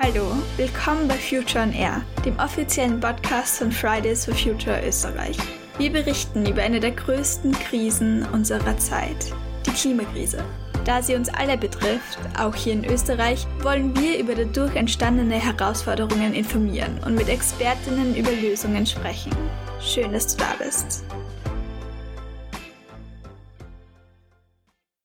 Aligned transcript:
Hallo, 0.00 0.30
willkommen 0.56 1.08
bei 1.08 1.16
Future 1.16 1.64
on 1.64 1.72
Air, 1.72 2.04
dem 2.24 2.38
offiziellen 2.38 3.00
Podcast 3.00 3.58
von 3.58 3.72
Fridays 3.72 4.26
for 4.26 4.34
Future 4.34 4.80
Österreich. 4.86 5.36
Wir 5.76 5.90
berichten 5.90 6.46
über 6.46 6.62
eine 6.62 6.78
der 6.78 6.92
größten 6.92 7.50
Krisen 7.50 8.24
unserer 8.32 8.78
Zeit, 8.78 9.34
die 9.66 9.72
Klimakrise. 9.72 10.44
Da 10.84 11.02
sie 11.02 11.16
uns 11.16 11.28
alle 11.28 11.58
betrifft, 11.58 12.20
auch 12.38 12.54
hier 12.54 12.74
in 12.74 12.84
Österreich, 12.84 13.44
wollen 13.60 13.98
wir 13.98 14.20
über 14.20 14.36
dadurch 14.36 14.76
entstandene 14.76 15.34
Herausforderungen 15.34 16.32
informieren 16.32 17.00
und 17.04 17.16
mit 17.16 17.28
Expertinnen 17.28 18.14
über 18.14 18.30
Lösungen 18.30 18.86
sprechen. 18.86 19.32
Schön, 19.80 20.12
dass 20.12 20.36
du 20.36 20.44
da 20.44 20.54
bist. 20.64 21.04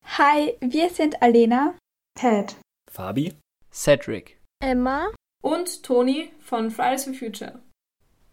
Hi, 0.05 0.53
wir 0.61 0.91
sind 0.91 1.19
Alena, 1.19 1.73
Pat, 2.13 2.55
Fabi, 2.91 3.33
Cedric, 3.71 4.37
Emma 4.65 5.07
und 5.41 5.83
Toni 5.83 6.31
von 6.39 6.71
Fridays 6.71 7.03
for 7.03 7.13
Future. 7.13 7.59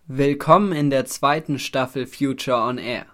Willkommen 0.07 0.71
in 0.71 0.89
der 0.89 1.05
zweiten 1.05 1.59
Staffel 1.59 2.07
Future 2.07 2.57
on 2.57 2.79
Air. 2.79 3.07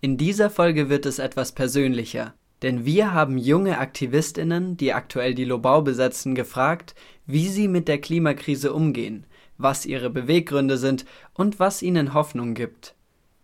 In 0.00 0.16
dieser 0.16 0.48
Folge 0.48 0.88
wird 0.88 1.04
es 1.04 1.18
etwas 1.18 1.52
persönlicher, 1.52 2.32
denn 2.62 2.86
wir 2.86 3.12
haben 3.12 3.36
junge 3.36 3.76
Aktivistinnen, 3.76 4.78
die 4.78 4.94
aktuell 4.94 5.34
die 5.34 5.44
Lobau 5.44 5.82
besetzen, 5.82 6.34
gefragt, 6.34 6.94
wie 7.26 7.48
sie 7.48 7.68
mit 7.68 7.86
der 7.86 8.00
Klimakrise 8.00 8.72
umgehen, 8.72 9.26
was 9.58 9.84
ihre 9.84 10.08
Beweggründe 10.08 10.78
sind 10.78 11.04
und 11.34 11.58
was 11.60 11.82
ihnen 11.82 12.14
Hoffnung 12.14 12.54
gibt. 12.54 12.94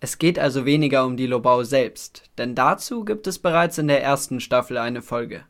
Es 0.01 0.17
geht 0.17 0.39
also 0.39 0.65
weniger 0.65 1.05
um 1.05 1.19
die 1.19 1.27
Lobau 1.27 1.63
selbst, 1.63 2.31
denn 2.39 2.55
dazu 2.55 3.05
gibt 3.05 3.27
es 3.27 3.39
bereits 3.39 3.77
in 3.77 3.89
der 3.89 4.03
ersten 4.03 4.41
Staffel 4.41 4.79
eine 4.79 5.03
Folge. 5.03 5.45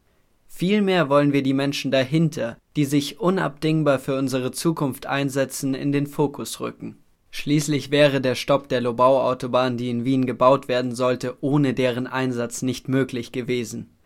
Vielmehr 0.61 1.09
wollen 1.09 1.33
wir 1.33 1.43
die 1.43 1.55
Menschen 1.55 1.91
dahinter, 1.91 2.59
die 2.77 2.85
sich 2.85 3.19
unabdingbar 3.19 3.99
für 3.99 4.19
unsere 4.19 4.53
Zukunft 4.53 5.07
einsetzen, 5.07 5.73
in 5.73 5.91
den 5.91 6.07
Fokus 6.07 6.61
rücken. 6.61 6.99
Schließlich 7.31 7.91
wäre 7.91 8.21
der 8.21 8.35
Stopp 8.35 8.69
der 8.69 8.83
Lobau-Autobahn, 8.83 9.79
die 9.79 9.89
in 9.89 10.05
Wien 10.05 10.27
gebaut 10.27 10.69
werden 10.69 10.95
sollte, 10.95 11.39
ohne 11.41 11.73
deren 11.73 12.07
Einsatz 12.07 12.61
nicht 12.61 12.89
möglich 12.89 13.33
gewesen. 13.33 13.97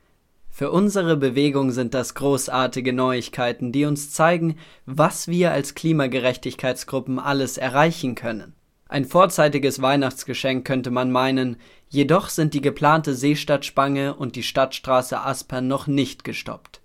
Für 0.49 0.71
unsere 0.71 1.17
Bewegung 1.17 1.73
sind 1.73 1.93
das 1.93 2.15
großartige 2.15 2.93
Neuigkeiten, 2.93 3.73
die 3.73 3.85
uns 3.85 4.13
zeigen, 4.13 4.55
was 4.87 5.27
wir 5.27 5.51
als 5.51 5.75
Klimagerechtigkeitsgruppen 5.75 7.19
alles 7.19 7.59
erreichen 7.59 8.15
können. 8.15 8.55
Ein 8.89 9.07
vorzeitiges 9.07 9.81
Weihnachtsgeschenk 9.81 10.67
könnte 10.67 10.91
man 10.91 11.11
meinen, 11.11 11.57
jedoch 11.89 12.29
sind 12.29 12.55
die 12.55 12.61
geplante 12.61 13.15
Seestadtspange 13.15 14.15
und 14.15 14.37
die 14.37 14.43
Stadtstraße 14.43 15.21
Aspern 15.21 15.67
noch 15.67 15.87
nicht 15.87 16.23
gestoppt. 16.23 16.81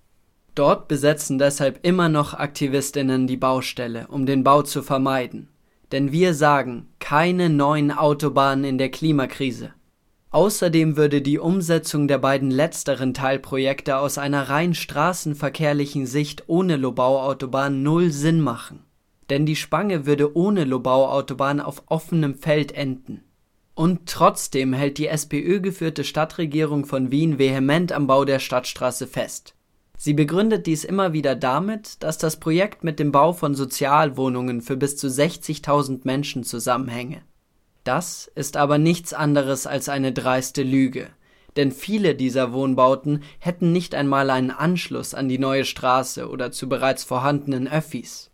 Dort 0.56 0.88
besetzen 0.88 1.38
deshalb 1.38 1.80
immer 1.86 2.09
noch 2.09 2.33
Aktivistinnen 2.33 3.28
die 3.28 3.38
Baustelle, 3.38 4.08
um 4.08 4.25
den 4.25 4.44
Bau 4.44 4.61
zu 4.61 4.81
vermeiden. 4.81 5.50
Denn 5.91 6.11
wir 6.11 6.33
sagen, 6.33 6.88
keine 7.00 7.50
neuen 7.50 7.91
Autobahnen 7.91 8.63
in 8.63 8.78
der 8.78 8.89
Klimakrise. 8.89 9.73
Außerdem 10.31 10.95
würde 10.95 11.22
die 11.22 11.39
Umsetzung 11.39 12.08
der 12.08 12.19
beiden 12.19 12.52
letzteren 12.52 13.16
Teilprojekte 13.16 13.97
aus 13.97 14.19
einer 14.19 14.50
rein 14.50 14.75
straßenverkehrlichen 14.75 16.06
Sicht 16.06 16.44
ohne 16.47 16.75
Lobau-Autobahn 16.75 17.81
null 17.81 18.11
Sinn 18.11 18.39
machen. 18.39 18.84
Denn 19.30 19.45
die 19.45 19.55
Spange 19.55 20.05
würde 20.05 20.35
ohne 20.35 20.63
Lobau-Autobahn 20.63 21.59
auf 21.59 21.83
offenem 21.88 22.35
Feld 22.35 22.72
enden. 22.72 23.23
Und 23.75 24.08
trotzdem 24.08 24.73
hält 24.73 24.97
die 24.97 25.08
SPÖ-geführte 25.08 26.03
Stadtregierung 26.03 26.85
von 26.85 27.11
Wien 27.11 27.39
vehement 27.39 27.91
am 27.91 28.07
Bau 28.07 28.25
der 28.25 28.39
Stadtstraße 28.39 29.07
fest. 29.07 29.55
Sie 29.97 30.13
begründet 30.13 30.66
dies 30.66 30.85
immer 30.85 31.13
wieder 31.13 31.35
damit, 31.35 32.02
dass 32.03 32.17
das 32.17 32.39
Projekt 32.39 32.83
mit 32.83 33.00
dem 33.00 33.11
Bau 33.11 33.33
von 33.33 33.53
Sozialwohnungen 33.53 34.61
für 34.61 34.77
bis 34.77 34.95
zu 34.95 35.07
60.000 35.07 36.02
Menschen 36.03 36.44
zusammenhänge. 36.44 37.22
Das 37.83 38.31
ist 38.33 38.55
aber 38.55 38.77
nichts 38.77 39.13
anderes 39.13 39.67
als 39.67 39.90
eine 39.90 40.13
dreiste 40.13 40.63
Lüge, 40.63 41.07
denn 41.57 41.72
viele 41.72 42.16
dieser 42.16 42.53
Wohnbauten 42.53 43.23
hätten 43.40 43.72
nicht 43.72 43.94
einmal 43.94 44.29
einen 44.29 44.51
Anschluss 44.51 45.13
an 45.13 45.28
die 45.28 45.40
neue 45.40 45.66
Straße 45.66 46.29
oder 46.29 46.51
zu 46.51 46.69
bereits 46.69 47.03
vorhandenen 47.03 47.67
Öffis. 47.67 48.31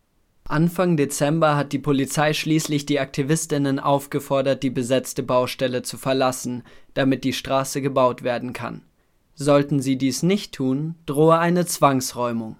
Anfang 0.47 0.95
Dezember 0.95 1.55
hat 1.55 1.71
die 1.73 1.79
Polizei 1.79 2.33
schließlich 2.33 2.85
die 2.85 2.99
Aktivistinnen 2.99 3.79
aufgefordert, 3.79 4.61
die 4.61 4.69
besetzte 4.69 5.23
Baustelle 5.23 5.81
zu 5.81 5.97
verlassen, 5.97 6.61
damit 6.93 7.23
die 7.23 7.33
Straße 7.33 7.81
gebaut 7.81 8.21
werden 8.21 8.53
kann. 8.53 8.83
Sollten 9.33 9.81
sie 9.81 9.97
dies 9.97 10.21
nicht 10.21 10.53
tun, 10.53 10.93
drohe 11.07 11.39
eine 11.39 11.65
Zwangsräumung. 11.65 12.57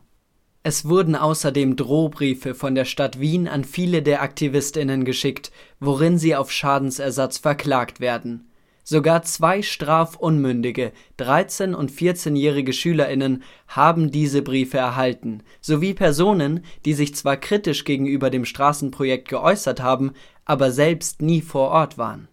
Es 0.63 0.85
wurden 0.85 1.16
außerdem 1.16 1.75
Drohbriefe 1.75 2.56
von 2.56 2.73
der 2.73 2.85
Stadt 2.85 3.19
Wien 3.19 3.47
an 3.47 3.63
viele 3.63 4.02
der 4.02 4.23
Aktivistinnen 4.23 5.06
geschickt, 5.06 5.52
worin 5.79 6.17
sie 6.17 6.35
auf 6.35 6.52
Schadensersatz 6.52 7.38
verklagt 7.38 8.00
werden. 8.00 8.47
Sogar 8.88 9.23
zwei 9.23 9.63
strafunmündige, 9.63 10.91
13 11.18 11.73
und 11.73 11.91
14-jährige 11.91 12.72
Schülerinnen 12.72 13.41
haben 13.68 14.12
diese 14.12 14.44
Briefe 14.44 14.78
erhalten, 14.78 15.41
sowie 15.59 15.96
Personen, 15.96 16.63
die 16.85 16.94
sich 16.94 17.16
zwar 17.16 17.35
kritisch 17.35 17.84
gegenüber 17.84 18.29
dem 18.29 18.46
Straßenprojekt 18.46 19.28
geäußert 19.28 19.81
haben, 19.81 20.12
aber 20.46 20.72
selbst 20.72 21.23
nie 21.23 21.41
vor 21.41 21.69
Ort 21.72 21.97
waren. 21.97 22.28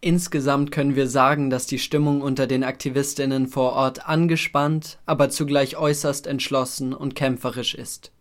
Insgesamt 0.00 0.72
können 0.72 0.96
wir 0.96 1.06
sagen, 1.06 1.48
dass 1.48 1.66
die 1.66 1.78
Stimmung 1.78 2.22
unter 2.22 2.48
den 2.48 2.64
Aktivistinnen 2.64 3.46
vor 3.46 3.74
Ort 3.74 4.08
angespannt, 4.08 4.98
aber 5.06 5.30
zugleich 5.30 5.76
äußerst 5.76 6.26
entschlossen 6.26 6.92
und 6.92 7.14
kämpferisch 7.14 7.76
ist. 7.76 8.13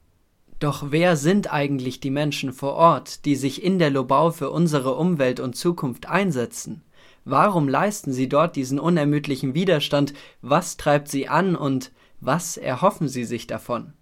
Doch 0.59 0.91
wer 0.91 1.15
sind 1.15 1.51
eigentlich 1.51 1.99
die 1.99 2.11
Menschen 2.11 2.53
vor 2.53 2.73
Ort, 2.73 3.25
die 3.25 3.35
sich 3.35 3.63
in 3.63 3.79
der 3.79 3.89
Lobau 3.89 4.31
für 4.31 4.49
unsere 4.49 4.95
Umwelt 4.95 5.39
und 5.39 5.55
Zukunft 5.55 6.07
einsetzen? 6.07 6.83
Warum 7.25 7.67
leisten 7.67 8.11
sie 8.11 8.27
dort 8.27 8.55
diesen 8.55 8.79
unermüdlichen 8.79 9.53
Widerstand? 9.53 10.13
Was 10.41 10.77
treibt 10.77 11.07
sie 11.07 11.27
an 11.27 11.55
und 11.55 11.91
was 12.19 12.57
erhoffen 12.57 13.07
sie 13.07 13.23
sich 13.23 13.47
davon? 13.47 13.93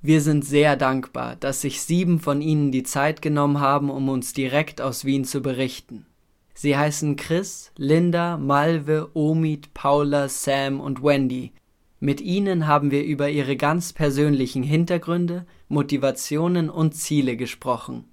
Wir 0.00 0.20
sind 0.20 0.44
sehr 0.44 0.76
dankbar, 0.76 1.36
dass 1.36 1.60
sich 1.60 1.80
sieben 1.82 2.18
von 2.18 2.42
ihnen 2.42 2.72
die 2.72 2.82
Zeit 2.82 3.22
genommen 3.22 3.60
haben, 3.60 3.88
um 3.88 4.08
uns 4.08 4.32
direkt 4.32 4.80
aus 4.80 5.04
Wien 5.04 5.24
zu 5.24 5.42
berichten. 5.42 6.06
Sie 6.54 6.76
heißen 6.76 7.16
Chris, 7.16 7.70
Linda, 7.76 8.36
Malve, 8.36 9.10
Omid, 9.14 9.72
Paula, 9.74 10.28
Sam 10.28 10.80
und 10.80 11.02
Wendy. 11.02 11.52
Mit 12.00 12.20
ihnen 12.20 12.66
haben 12.66 12.90
wir 12.90 13.04
über 13.04 13.28
ihre 13.30 13.56
ganz 13.56 13.92
persönlichen 13.92 14.64
Hintergründe, 14.64 15.46
Motivationen 15.72 16.70
und 16.70 16.94
Ziele 16.94 17.36
gesprochen. 17.36 18.04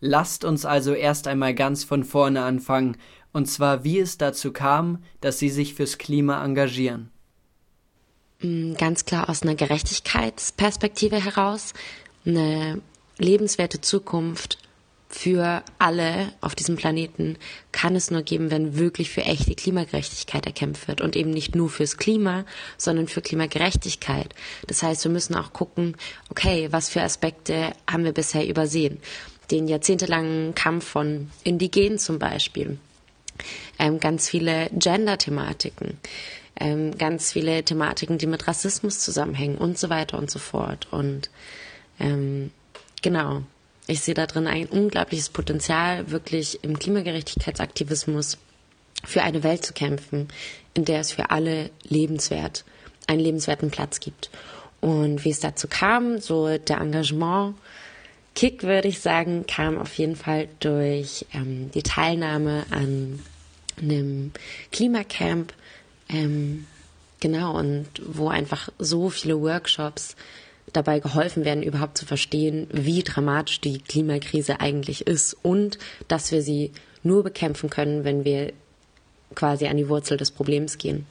Lasst 0.00 0.44
uns 0.44 0.64
also 0.64 0.92
erst 0.92 1.26
einmal 1.26 1.54
ganz 1.54 1.82
von 1.82 2.04
vorne 2.04 2.42
anfangen, 2.42 2.98
und 3.32 3.46
zwar 3.46 3.84
wie 3.84 3.98
es 3.98 4.18
dazu 4.18 4.52
kam, 4.52 5.02
dass 5.20 5.38
sie 5.38 5.48
sich 5.48 5.74
fürs 5.74 5.98
Klima 5.98 6.44
engagieren. 6.44 7.10
Ganz 8.76 9.06
klar 9.06 9.30
aus 9.30 9.42
einer 9.42 9.54
Gerechtigkeitsperspektive 9.54 11.16
heraus, 11.24 11.72
eine 12.26 12.82
lebenswerte 13.18 13.80
Zukunft 13.80 14.58
für 15.16 15.62
alle 15.78 16.30
auf 16.42 16.54
diesem 16.54 16.76
Planeten 16.76 17.38
kann 17.72 17.96
es 17.96 18.10
nur 18.10 18.20
geben, 18.20 18.50
wenn 18.50 18.76
wirklich 18.76 19.10
für 19.10 19.22
echte 19.22 19.54
Klimagerechtigkeit 19.54 20.44
erkämpft 20.44 20.88
wird 20.88 21.00
und 21.00 21.16
eben 21.16 21.30
nicht 21.30 21.54
nur 21.54 21.70
fürs 21.70 21.96
Klima, 21.96 22.44
sondern 22.76 23.08
für 23.08 23.22
Klimagerechtigkeit. 23.22 24.34
Das 24.66 24.82
heißt, 24.82 25.04
wir 25.04 25.10
müssen 25.10 25.34
auch 25.34 25.54
gucken, 25.54 25.96
okay, 26.28 26.68
was 26.70 26.90
für 26.90 27.00
Aspekte 27.00 27.72
haben 27.90 28.04
wir 28.04 28.12
bisher 28.12 28.46
übersehen? 28.46 28.98
Den 29.50 29.68
jahrzehntelangen 29.68 30.54
Kampf 30.54 30.86
von 30.86 31.30
Indigenen 31.44 31.98
zum 31.98 32.18
Beispiel, 32.18 32.78
ähm, 33.78 34.00
ganz 34.00 34.28
viele 34.28 34.68
Gender-Thematiken, 34.74 35.96
ähm, 36.60 36.96
ganz 36.98 37.32
viele 37.32 37.64
Thematiken, 37.64 38.18
die 38.18 38.26
mit 38.26 38.46
Rassismus 38.46 38.98
zusammenhängen 38.98 39.56
und 39.56 39.78
so 39.78 39.88
weiter 39.88 40.18
und 40.18 40.30
so 40.30 40.38
fort. 40.38 40.88
Und 40.90 41.30
ähm, 41.98 42.50
genau, 43.00 43.44
ich 43.86 44.00
sehe 44.00 44.14
da 44.14 44.26
drin 44.26 44.46
ein 44.46 44.66
unglaubliches 44.66 45.28
Potenzial, 45.28 46.10
wirklich 46.10 46.62
im 46.62 46.78
Klimagerechtigkeitsaktivismus 46.78 48.38
für 49.04 49.22
eine 49.22 49.42
Welt 49.42 49.64
zu 49.64 49.72
kämpfen, 49.72 50.28
in 50.74 50.84
der 50.84 51.00
es 51.00 51.12
für 51.12 51.30
alle 51.30 51.70
lebenswert, 51.84 52.64
einen 53.06 53.20
lebenswerten 53.20 53.70
Platz 53.70 54.00
gibt. 54.00 54.30
Und 54.80 55.24
wie 55.24 55.30
es 55.30 55.40
dazu 55.40 55.68
kam, 55.68 56.18
so 56.18 56.58
der 56.58 56.80
Engagement, 56.80 57.54
Kick, 58.34 58.64
würde 58.64 58.88
ich 58.88 59.00
sagen, 59.00 59.46
kam 59.46 59.78
auf 59.78 59.94
jeden 59.94 60.16
Fall 60.16 60.48
durch 60.60 61.24
ähm, 61.32 61.70
die 61.72 61.82
Teilnahme 61.82 62.66
an 62.70 63.20
einem 63.80 64.32
Klimacamp, 64.72 65.54
ähm, 66.10 66.66
genau, 67.20 67.56
und 67.56 67.86
wo 68.04 68.28
einfach 68.28 68.68
so 68.78 69.08
viele 69.08 69.40
Workshops 69.40 70.16
dabei 70.72 71.00
geholfen 71.00 71.44
werden, 71.44 71.62
überhaupt 71.62 71.96
zu 71.96 72.06
verstehen, 72.06 72.66
wie 72.72 73.02
dramatisch 73.02 73.60
die 73.60 73.78
Klimakrise 73.78 74.60
eigentlich 74.60 75.06
ist 75.06 75.36
und 75.42 75.78
dass 76.08 76.32
wir 76.32 76.42
sie 76.42 76.72
nur 77.02 77.22
bekämpfen 77.22 77.70
können, 77.70 78.04
wenn 78.04 78.24
wir 78.24 78.52
quasi 79.34 79.66
an 79.66 79.76
die 79.76 79.88
Wurzel 79.88 80.16
des 80.16 80.30
Problems 80.30 80.78
gehen. 80.78 81.06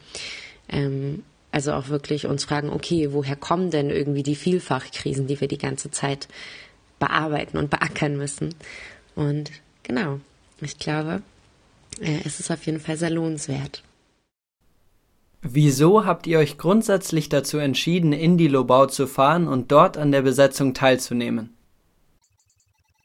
Ähm, 0.69 1.23
also 1.51 1.71
auch 1.71 1.87
wirklich 1.87 2.25
uns 2.25 2.43
fragen, 2.43 2.69
okay, 2.69 3.13
woher 3.13 3.37
kommen 3.37 3.71
denn 3.71 3.89
irgendwie 3.89 4.23
die 4.23 4.35
Vielfachkrisen, 4.35 5.27
die 5.27 5.39
wir 5.39 5.47
die 5.47 5.57
ganze 5.57 5.89
Zeit 5.89 6.27
bearbeiten 6.99 7.57
und 7.57 7.69
beackern 7.69 8.17
müssen. 8.17 8.53
Und 9.15 9.51
genau, 9.83 10.19
ich 10.59 10.77
glaube, 10.77 11.21
äh, 12.01 12.19
es 12.25 12.39
ist 12.39 12.51
auf 12.51 12.65
jeden 12.65 12.79
Fall 12.79 12.97
sehr 12.97 13.09
lohnenswert. 13.09 13.83
Wieso 15.47 16.05
habt 16.05 16.25
ihr 16.25 16.39
euch 16.39 16.57
grundsätzlich 16.57 17.29
dazu 17.29 17.59
entschieden, 17.59 18.13
in 18.13 18.35
die 18.35 18.47
Lobau 18.47 18.87
zu 18.87 19.05
fahren 19.05 19.47
und 19.47 19.71
dort 19.71 19.95
an 19.95 20.11
der 20.11 20.23
Besetzung 20.23 20.73
teilzunehmen? 20.73 21.55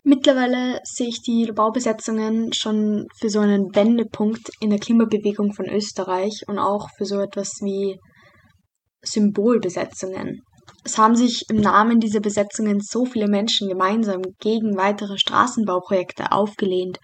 Mittlerweile 0.04 0.81
sehe 0.84 1.08
ich 1.08 1.20
die 1.20 1.44
Lobau-Besetzungen 1.44 2.54
schon 2.54 3.04
für 3.19 3.28
so 3.28 3.40
einen 3.40 3.75
Wendepunkt 3.75 4.48
in 4.60 4.70
der 4.70 4.78
Klimabewegung 4.78 5.52
von 5.52 5.66
Österreich 5.69 6.40
und 6.46 6.58
auch 6.58 6.88
für 6.96 7.04
so 7.04 7.20
etwas 7.20 7.58
wie 7.60 7.98
Symbolbesetzungen. 9.02 10.40
Es 10.82 10.96
haben 10.96 11.16
sich 11.16 11.42
im 11.50 11.60
Namen 11.60 12.00
dieser 12.00 12.20
Besetzungen 12.20 12.81
so 12.81 13.04
viele 13.04 13.28
Menschen 13.28 13.69
gemeinsam 13.69 14.22
gegen 14.40 14.78
weitere 14.78 15.19
Straßenbauprojekte 15.19 16.32
aufgelehnt 16.32 16.96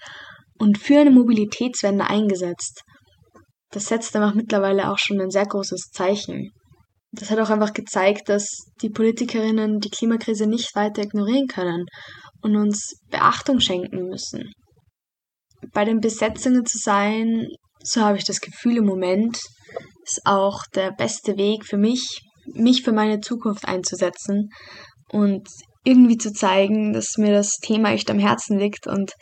und 0.59 0.79
für 0.79 1.01
eine 1.01 1.11
Mobilitätswende 1.11 2.07
eingesetzt. 2.07 2.81
Das 3.77 3.89
setzt 3.89 4.17
einfach 4.17 4.33
mittlerweile 4.33 4.91
auch 4.91 4.97
schon 4.97 5.21
ein 5.21 5.29
sehr 5.29 5.45
großes 5.45 5.91
Zeichen. 5.93 6.49
Das 7.13 7.31
hat 7.31 7.39
auch 7.39 7.51
einfach 7.51 7.75
gezeigt, 7.75 8.31
dass 8.31 8.49
die 8.81 8.89
Politikerinnen 8.89 9.81
die 9.81 9.91
Klimakrise 9.91 10.47
nicht 10.47 10.75
weiter 10.75 11.03
ignorieren 11.03 11.47
können 11.47 11.85
und 12.41 12.57
uns 12.57 12.95
Beachtung 13.11 13.61
schenken 13.61 14.09
müssen. 14.09 14.51
Bei 15.75 15.85
den 15.85 16.01
Besetzungen 16.01 16.65
zu 16.65 16.79
sein, 16.79 17.49
so 17.83 18.01
habe 18.01 18.17
ich 18.17 18.25
das 18.25 18.41
Gefühl 18.41 18.79
im 18.79 18.87
Moment, 18.87 19.37
ist 20.05 20.23
auch 20.25 20.63
der 20.75 20.93
beste 20.93 21.37
Weg 21.37 21.67
für 21.67 21.77
mich, 21.77 22.21
mich 22.55 22.83
für 22.83 22.93
meine 22.93 23.21
Zukunft 23.21 23.69
einzusetzen 23.69 24.49
und 25.13 25.47
irgendwie 25.85 26.17
zu 26.17 26.33
zeigen, 26.33 26.95
dass 26.95 27.19
mir 27.19 27.33
das 27.33 27.51
Thema 27.61 27.91
echt 27.91 28.11
am 28.11 28.19
Herzen 28.19 28.59
liegt 28.59 28.87
und 28.87 29.13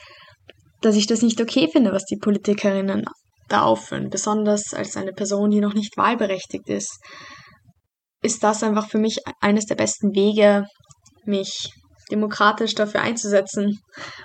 dass 0.81 0.95
ich 0.95 1.09
das 1.09 1.23
nicht 1.23 1.41
okay 1.41 1.69
finde, 1.73 1.91
was 1.91 2.05
die 2.05 2.19
Politikerinnen 2.19 3.05
da 3.49 3.63
aufführen, 3.63 4.11
besonders 4.11 4.73
als 4.75 4.97
eine 4.97 5.13
Person, 5.13 5.51
die 5.51 5.61
noch 5.61 5.75
nicht 5.75 5.97
wahlberechtigt 5.97 6.69
ist, 6.69 6.99
ist 8.23 8.43
das 8.43 8.63
einfach 8.63 8.89
für 8.89 8.99
mich 8.99 9.19
eines 9.41 9.67
der 9.67 9.75
besten 9.75 10.15
Wege, 10.15 10.67
mich 11.25 11.71
demokratisch 12.11 12.75
dafür 12.75 13.01
einzusetzen 13.01 13.81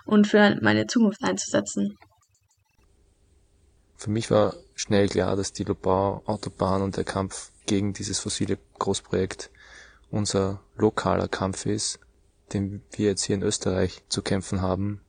und 0.06 0.28
für 0.28 0.58
meine 0.62 0.88
Zukunft 0.88 1.24
einzusetzen. 1.24 1.96
Für 3.98 4.10
mich 4.10 4.32
war 4.32 4.54
schnell 4.76 5.10
klar, 5.10 5.36
dass 5.36 5.52
die 5.52 5.66
Lobau 5.66 6.22
Autobahn 6.26 6.82
und 6.82 6.96
der 6.96 7.04
Kampf 7.04 7.52
gegen 7.66 7.94
dieses 7.94 8.20
fossile 8.20 8.58
Großprojekt 8.80 9.52
unser 10.10 10.62
lokaler 10.76 11.28
Kampf 11.28 11.66
ist, 11.66 12.00
den 12.54 12.82
wir 12.92 13.08
jetzt 13.08 13.24
hier 13.24 13.36
in 13.36 13.44
Österreich 13.44 14.02
zu 14.10 14.22
kämpfen 14.22 14.62
haben, 14.62 15.02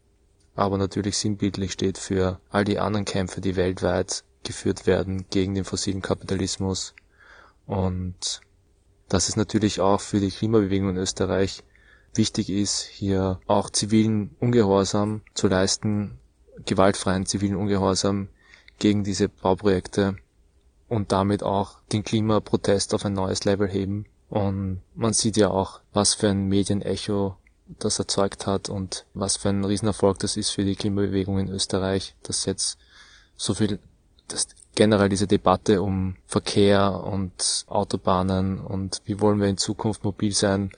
aber 0.55 0.79
natürlich 0.79 1.17
sinnbildlich 1.19 1.73
steht 1.73 1.99
für 1.99 2.41
all 2.51 2.65
die 2.65 2.79
anderen 2.79 3.05
Kämpfe, 3.05 3.41
die 3.41 3.57
weltweit 3.57 4.25
geführt 4.43 4.87
werden 4.87 5.27
gegen 5.31 5.55
den 5.55 5.65
fossilen 5.65 6.03
Kapitalismus 6.03 6.95
und 7.67 8.41
dass 9.09 9.29
es 9.29 9.37
natürlich 9.37 9.81
auch 9.81 10.01
für 10.01 10.21
die 10.21 10.31
Klimabewegung 10.31 10.91
in 10.91 10.97
Österreich 10.97 11.63
wichtig 12.15 12.51
ist, 12.51 12.83
hier 12.83 13.41
auch 13.47 13.71
zivilen 13.71 14.35
Ungehorsam 14.41 15.23
zu 15.35 15.49
leisten, 15.49 16.19
gewaltfreien 16.65 17.27
zivilen 17.27 17.57
Ungehorsam 17.57 18.29
gegen 18.79 19.05
diese 19.05 19.29
Bauprojekte 19.29 20.17
und 20.89 21.13
damit 21.13 21.43
auch 21.43 21.81
den 21.93 22.03
Klimaprotest 22.03 22.95
auf 22.95 23.05
ein 23.05 23.13
neues 23.13 23.45
Level 23.45 23.69
heben. 23.69 24.07
Und 24.29 24.81
man 24.95 25.13
sieht 25.13 25.37
ja 25.37 25.51
auch, 25.51 25.81
was 25.93 26.15
für 26.15 26.29
ein 26.29 26.47
Medienecho 26.47 27.37
das 27.79 27.99
erzeugt 27.99 28.47
hat 28.47 28.69
und 28.69 29.07
was 29.15 29.37
für 29.37 29.49
ein 29.49 29.65
Riesenerfolg 29.65 30.19
das 30.19 30.37
ist 30.37 30.51
für 30.51 30.65
die 30.65 30.77
Klimabewegung 30.77 31.39
in 31.39 31.49
Österreich, 31.49 32.15
dass 32.23 32.45
jetzt 32.45 32.79
so 33.37 33.55
viel, 33.55 33.79
dass 34.29 34.49
generell 34.75 35.09
diese 35.09 35.27
Debatte 35.27 35.83
um 35.83 36.17
Verkehr 36.27 37.03
und 37.05 37.65
Autobahnen 37.69 38.61
und 38.61 39.01
wie 39.05 39.21
wollen 39.21 39.41
wir 39.41 39.49
in 39.49 39.59
Zukunft 39.59 40.05
mobil 40.05 40.33
sein, 40.33 40.71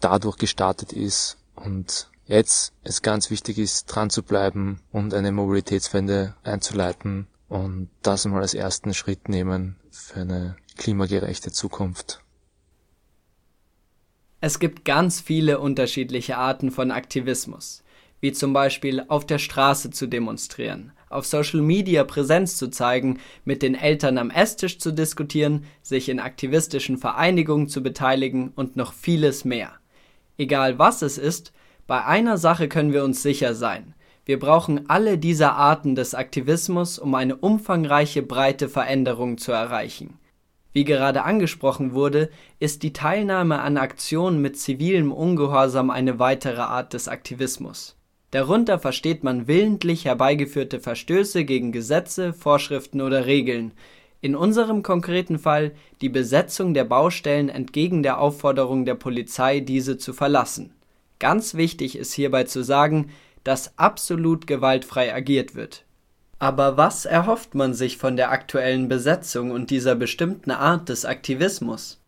dadurch 0.00 0.36
gestartet 0.36 0.92
ist 0.92 1.36
und 1.54 2.08
jetzt 2.26 2.72
es 2.82 3.02
ganz 3.02 3.30
wichtig 3.30 3.58
ist, 3.58 3.86
dran 3.86 4.10
zu 4.10 4.22
bleiben 4.22 4.80
und 4.92 5.14
eine 5.14 5.32
Mobilitätswende 5.32 6.34
einzuleiten 6.42 7.26
und 7.48 7.88
das 8.02 8.24
mal 8.26 8.42
als 8.42 8.54
ersten 8.54 8.94
Schritt 8.94 9.28
nehmen 9.28 9.76
für 9.90 10.20
eine 10.20 10.56
klimagerechte 10.76 11.52
Zukunft. 11.52 12.20
Es 14.46 14.60
gibt 14.60 14.84
ganz 14.84 15.20
viele 15.20 15.58
unterschiedliche 15.58 16.38
Arten 16.38 16.70
von 16.70 16.92
Aktivismus, 16.92 17.82
wie 18.20 18.30
zum 18.30 18.52
Beispiel 18.52 19.02
auf 19.08 19.26
der 19.26 19.38
Straße 19.38 19.90
zu 19.90 20.06
demonstrieren, 20.06 20.92
auf 21.10 21.26
Social 21.26 21.62
Media 21.62 22.04
Präsenz 22.04 22.56
zu 22.56 22.70
zeigen, 22.70 23.18
mit 23.44 23.60
den 23.60 23.74
Eltern 23.74 24.18
am 24.18 24.30
Esstisch 24.30 24.78
zu 24.78 24.92
diskutieren, 24.92 25.64
sich 25.82 26.08
in 26.08 26.20
aktivistischen 26.20 26.96
Vereinigungen 26.96 27.66
zu 27.66 27.82
beteiligen 27.82 28.52
und 28.54 28.76
noch 28.76 28.92
vieles 28.92 29.44
mehr. 29.44 29.72
Egal 30.38 30.78
was 30.78 31.02
es 31.02 31.18
ist, 31.18 31.52
bei 31.88 32.04
einer 32.04 32.38
Sache 32.38 32.68
können 32.68 32.92
wir 32.92 33.02
uns 33.02 33.24
sicher 33.24 33.52
sein. 33.52 33.94
Wir 34.26 34.38
brauchen 34.38 34.88
alle 34.88 35.18
diese 35.18 35.54
Arten 35.54 35.96
des 35.96 36.14
Aktivismus, 36.14 37.00
um 37.00 37.16
eine 37.16 37.34
umfangreiche, 37.34 38.22
breite 38.22 38.68
Veränderung 38.68 39.38
zu 39.38 39.50
erreichen. 39.50 40.20
Wie 40.76 40.84
gerade 40.84 41.22
angesprochen 41.22 41.94
wurde, 41.94 42.28
ist 42.58 42.82
die 42.82 42.92
Teilnahme 42.92 43.62
an 43.62 43.78
Aktionen 43.78 44.42
mit 44.42 44.58
zivilem 44.58 45.10
Ungehorsam 45.10 45.88
eine 45.88 46.18
weitere 46.18 46.60
Art 46.60 46.92
des 46.92 47.08
Aktivismus. 47.08 47.96
Darunter 48.30 48.78
versteht 48.78 49.24
man 49.24 49.48
willentlich 49.48 50.04
herbeigeführte 50.04 50.78
Verstöße 50.78 51.46
gegen 51.46 51.72
Gesetze, 51.72 52.34
Vorschriften 52.34 53.00
oder 53.00 53.24
Regeln, 53.24 53.72
in 54.20 54.36
unserem 54.36 54.82
konkreten 54.82 55.38
Fall 55.38 55.72
die 56.02 56.10
Besetzung 56.10 56.74
der 56.74 56.84
Baustellen 56.84 57.48
entgegen 57.48 58.02
der 58.02 58.20
Aufforderung 58.20 58.84
der 58.84 58.96
Polizei, 58.96 59.60
diese 59.60 59.96
zu 59.96 60.12
verlassen. 60.12 60.74
Ganz 61.18 61.54
wichtig 61.54 61.96
ist 61.96 62.12
hierbei 62.12 62.44
zu 62.44 62.62
sagen, 62.62 63.08
dass 63.44 63.78
absolut 63.78 64.46
gewaltfrei 64.46 65.14
agiert 65.14 65.54
wird. 65.54 65.85
Aber 66.38 66.76
was 66.76 67.06
erhofft 67.06 67.54
man 67.54 67.72
sich 67.72 67.96
von 67.96 68.16
der 68.16 68.30
aktuellen 68.30 68.88
Besetzung 68.88 69.50
und 69.50 69.70
dieser 69.70 69.94
bestimmten 69.94 70.50
Art 70.50 70.88
des 70.88 71.04
Aktivismus? 71.04 71.98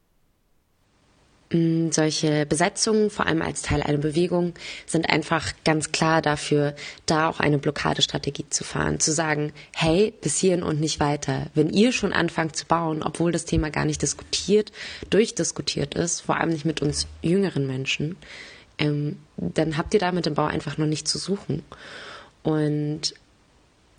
Mm, 1.50 1.90
solche 1.92 2.44
Besetzungen, 2.44 3.08
vor 3.08 3.26
allem 3.26 3.40
als 3.40 3.62
Teil 3.62 3.82
einer 3.82 3.96
Bewegung, 3.96 4.52
sind 4.84 5.08
einfach 5.08 5.52
ganz 5.64 5.92
klar 5.92 6.20
dafür, 6.20 6.74
da 7.06 7.28
auch 7.28 7.40
eine 7.40 7.56
Blockadestrategie 7.58 8.44
zu 8.50 8.64
fahren, 8.64 9.00
zu 9.00 9.12
sagen, 9.12 9.52
hey, 9.74 10.12
bis 10.20 10.36
hierhin 10.36 10.62
und 10.62 10.78
nicht 10.78 11.00
weiter. 11.00 11.46
Wenn 11.54 11.70
ihr 11.70 11.92
schon 11.92 12.12
anfangt 12.12 12.54
zu 12.54 12.66
bauen, 12.66 13.02
obwohl 13.02 13.32
das 13.32 13.46
Thema 13.46 13.70
gar 13.70 13.86
nicht 13.86 14.02
diskutiert, 14.02 14.72
durchdiskutiert 15.08 15.94
ist, 15.94 16.20
vor 16.20 16.36
allem 16.36 16.50
nicht 16.50 16.66
mit 16.66 16.82
uns 16.82 17.06
jüngeren 17.22 17.66
Menschen, 17.66 18.16
ähm, 18.76 19.16
dann 19.38 19.78
habt 19.78 19.94
ihr 19.94 20.00
da 20.00 20.12
mit 20.12 20.26
dem 20.26 20.34
Bau 20.34 20.44
einfach 20.44 20.76
noch 20.76 20.86
nicht 20.86 21.08
zu 21.08 21.16
suchen. 21.16 21.62
Und 22.42 23.14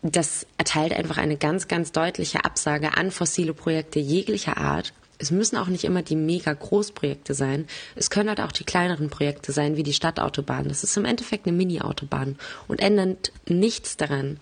das 0.02 0.46
erteilt 0.58 0.94
einfach 0.94 1.18
eine 1.18 1.38
ganz, 1.38 1.68
ganz 1.68 1.92
deutliche 1.92 2.46
Absage 2.46 2.98
an 2.98 3.12
fossile 3.12 3.54
Projekte 3.54 4.00
jeglicher 4.00 4.58
Art 4.58 4.94
es 5.20 5.32
müssen 5.32 5.58
auch 5.58 5.68
nicht 5.68 5.84
immer 5.84 6.02
die 6.02 6.16
mega 6.16 6.54
Großprojekte 6.54 7.34
sein. 7.34 7.68
Es 7.96 8.10
können 8.10 8.30
halt 8.30 8.40
auch 8.40 8.54
die 8.54 8.64
kleineren 8.64 9.10
Projekte 9.10 9.52
sein, 9.52 9.76
wie 9.76 9.84
die 9.84 9.94
Stadtautobahn. 9.94 10.70
Das 10.70 10.84
ist 10.84 10.96
im 10.96 11.06
Endeffekt 11.06 11.46
eine 11.46 11.56
Mini-Autobahn 11.56 12.38
und 12.68 12.80
ändert 12.80 13.34
nichts 13.46 13.98
daran, 13.98 14.40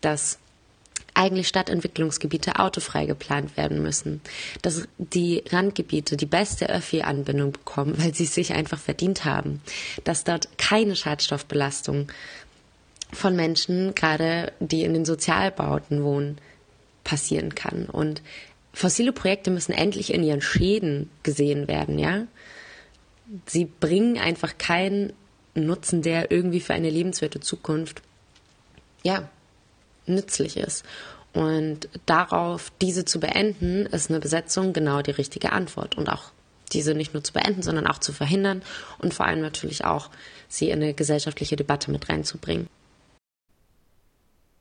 dass 0.00 0.38
eigentlich 1.14 1.48
Stadtentwicklungsgebiete 1.48 2.58
autofrei 2.58 3.06
geplant 3.06 3.56
werden 3.56 3.82
müssen, 3.82 4.20
dass 4.62 4.88
die 4.98 5.44
Randgebiete 5.48 6.16
die 6.16 6.26
beste 6.26 6.68
Öffi-Anbindung 6.68 7.52
bekommen, 7.52 7.94
weil 7.98 8.14
sie 8.14 8.24
es 8.24 8.34
sich 8.34 8.52
einfach 8.52 8.78
verdient 8.78 9.24
haben, 9.24 9.60
dass 10.04 10.24
dort 10.24 10.58
keine 10.58 10.96
Schadstoffbelastung 10.96 12.08
von 13.14 13.36
Menschen, 13.36 13.94
gerade 13.94 14.52
die 14.60 14.82
in 14.82 14.94
den 14.94 15.04
Sozialbauten 15.04 16.02
wohnen, 16.02 16.38
passieren 17.04 17.54
kann. 17.54 17.86
Und 17.86 18.22
fossile 18.72 19.12
Projekte 19.12 19.50
müssen 19.50 19.72
endlich 19.72 20.12
in 20.12 20.22
ihren 20.22 20.40
Schäden 20.40 21.10
gesehen 21.22 21.68
werden, 21.68 21.98
ja. 21.98 22.26
Sie 23.46 23.64
bringen 23.64 24.18
einfach 24.18 24.58
keinen 24.58 25.12
Nutzen, 25.54 26.02
der 26.02 26.30
irgendwie 26.30 26.60
für 26.60 26.74
eine 26.74 26.90
lebenswerte 26.90 27.40
Zukunft, 27.40 28.02
ja, 29.02 29.28
nützlich 30.06 30.56
ist. 30.56 30.84
Und 31.32 31.88
darauf, 32.06 32.70
diese 32.80 33.04
zu 33.04 33.20
beenden, 33.20 33.86
ist 33.86 34.10
eine 34.10 34.20
Besetzung 34.20 34.72
genau 34.72 35.02
die 35.02 35.10
richtige 35.10 35.52
Antwort. 35.52 35.96
Und 35.96 36.08
auch 36.08 36.32
diese 36.72 36.94
nicht 36.94 37.14
nur 37.14 37.24
zu 37.24 37.32
beenden, 37.32 37.62
sondern 37.62 37.86
auch 37.86 37.98
zu 37.98 38.12
verhindern 38.12 38.62
und 38.98 39.14
vor 39.14 39.26
allem 39.26 39.40
natürlich 39.40 39.84
auch 39.84 40.10
sie 40.48 40.70
in 40.70 40.82
eine 40.82 40.94
gesellschaftliche 40.94 41.56
Debatte 41.56 41.90
mit 41.90 42.08
reinzubringen. 42.08 42.68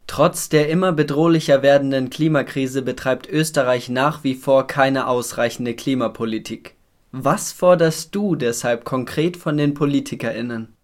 Trotz 0.08 0.50
der 0.50 0.70
immer 0.70 0.92
bedrohlicher 0.92 1.62
werdenden 1.62 2.10
Klimakrise 2.10 2.82
betreibt 2.82 3.28
Österreich 3.28 3.90
nach 3.90 4.24
wie 4.24 4.36
vor 4.36 4.68
keine 4.68 5.08
ausreichende 5.08 5.76
Klimapolitik. 5.76 6.76
Was 7.12 7.52
forderst 7.52 8.14
du 8.16 8.36
deshalb 8.36 8.86
konkret 8.86 9.38
von 9.38 9.58
den 9.58 9.74
PolitikerInnen? 9.74 10.76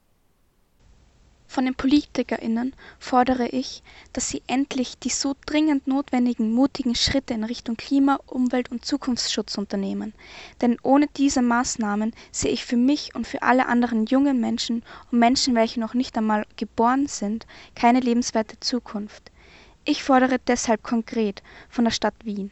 Von 1.51 1.65
den 1.65 1.74
PolitikerInnen 1.74 2.75
fordere 3.00 3.48
ich, 3.48 3.82
dass 4.13 4.29
sie 4.29 4.44
endlich 4.46 5.00
die 5.00 5.10
so 5.10 5.36
dringend 5.48 5.88
notwendigen 5.88 6.51
mutigen 6.53 6.94
Schritte 6.94 7.34
in 7.34 7.44
Richtung 7.44 7.75
Klima-, 7.75 8.20
Umwelt- 8.27 8.70
und 8.70 8.86
Zukunftsschutz 8.86 9.58
unternehmen. 9.58 10.13
Denn 10.62 10.77
ohne 10.84 11.08
diese 11.18 11.41
Maßnahmen 11.41 12.13
sehe 12.32 12.51
ich 12.51 12.65
für 12.65 12.77
mich 12.77 13.15
und 13.15 13.25
für 13.25 13.41
alle 13.41 13.65
anderen 13.65 14.06
jungen 14.06 14.39
Menschen 14.39 14.84
und 15.12 15.18
Menschen, 15.18 15.56
welche 15.56 15.79
noch 15.79 15.96
nicht 15.96 16.15
einmal 16.20 16.46
geboren 16.56 17.08
sind, 17.08 17.48
keine 17.74 18.00
lebenswerte 18.00 18.60
Zukunft. 18.60 19.32
Ich 19.86 20.03
fordere 20.03 20.38
deshalb 20.46 20.84
konkret 20.84 21.41
von 21.68 21.84
der 21.84 21.91
Stadt 21.91 22.13
Wien, 22.24 22.51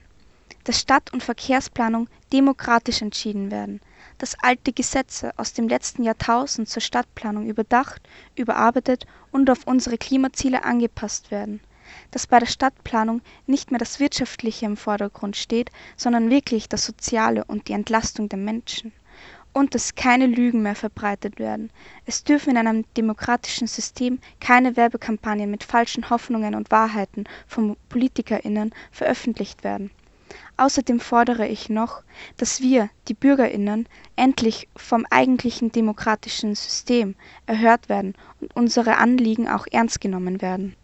dass 0.63 0.79
Stadt- 0.79 1.13
und 1.13 1.21
Verkehrsplanung 1.21 2.09
demokratisch 2.33 3.03
entschieden 3.03 3.51
werden 3.51 3.79
dass 4.17 4.37
alte 4.41 4.73
Gesetze 4.73 5.31
aus 5.37 5.53
dem 5.53 5.67
letzten 5.67 6.03
Jahrtausend 6.03 6.69
zur 6.69 6.81
Stadtplanung 6.81 7.47
überdacht, 7.47 8.01
überarbeitet 8.35 9.05
und 9.31 9.49
auf 9.49 9.65
unsere 9.65 9.97
Klimaziele 9.97 10.63
angepasst 10.63 11.31
werden, 11.31 11.59
dass 12.11 12.27
bei 12.27 12.39
der 12.39 12.45
Stadtplanung 12.47 13.21
nicht 13.45 13.71
mehr 13.71 13.79
das 13.79 13.99
Wirtschaftliche 13.99 14.65
im 14.65 14.77
Vordergrund 14.77 15.35
steht, 15.35 15.71
sondern 15.95 16.29
wirklich 16.29 16.69
das 16.69 16.85
Soziale 16.85 17.43
und 17.45 17.67
die 17.67 17.73
Entlastung 17.73 18.29
der 18.29 18.39
Menschen 18.39 18.91
und 19.53 19.73
dass 19.73 19.95
keine 19.95 20.27
Lügen 20.27 20.61
mehr 20.61 20.75
verbreitet 20.75 21.39
werden. 21.39 21.71
Es 22.05 22.23
dürfen 22.23 22.51
in 22.51 22.57
einem 22.57 22.85
demokratischen 22.95 23.67
System 23.67 24.19
keine 24.39 24.75
Werbekampagnen 24.75 25.49
mit 25.49 25.63
falschen 25.63 26.11
Hoffnungen 26.11 26.53
und 26.53 26.69
Wahrheiten 26.69 27.23
von 27.47 27.75
PolitikerInnen 27.89 28.71
veröffentlicht 28.91 29.63
werden. 29.63 29.89
Außerdem 30.57 30.99
fordere 30.99 31.47
ich 31.47 31.69
noch, 31.69 32.03
dass 32.37 32.61
wir, 32.61 32.89
die 33.07 33.13
Bürgerinnen, 33.13 33.87
endlich 34.15 34.67
vom 34.75 35.05
eigentlichen 35.09 35.71
demokratischen 35.71 36.55
System 36.55 37.15
erhört 37.45 37.89
werden 37.89 38.13
und 38.41 38.55
unsere 38.55 38.97
Anliegen 38.97 39.47
auch 39.47 39.67
ernst 39.71 40.01
genommen 40.01 40.41
werden. 40.41 40.75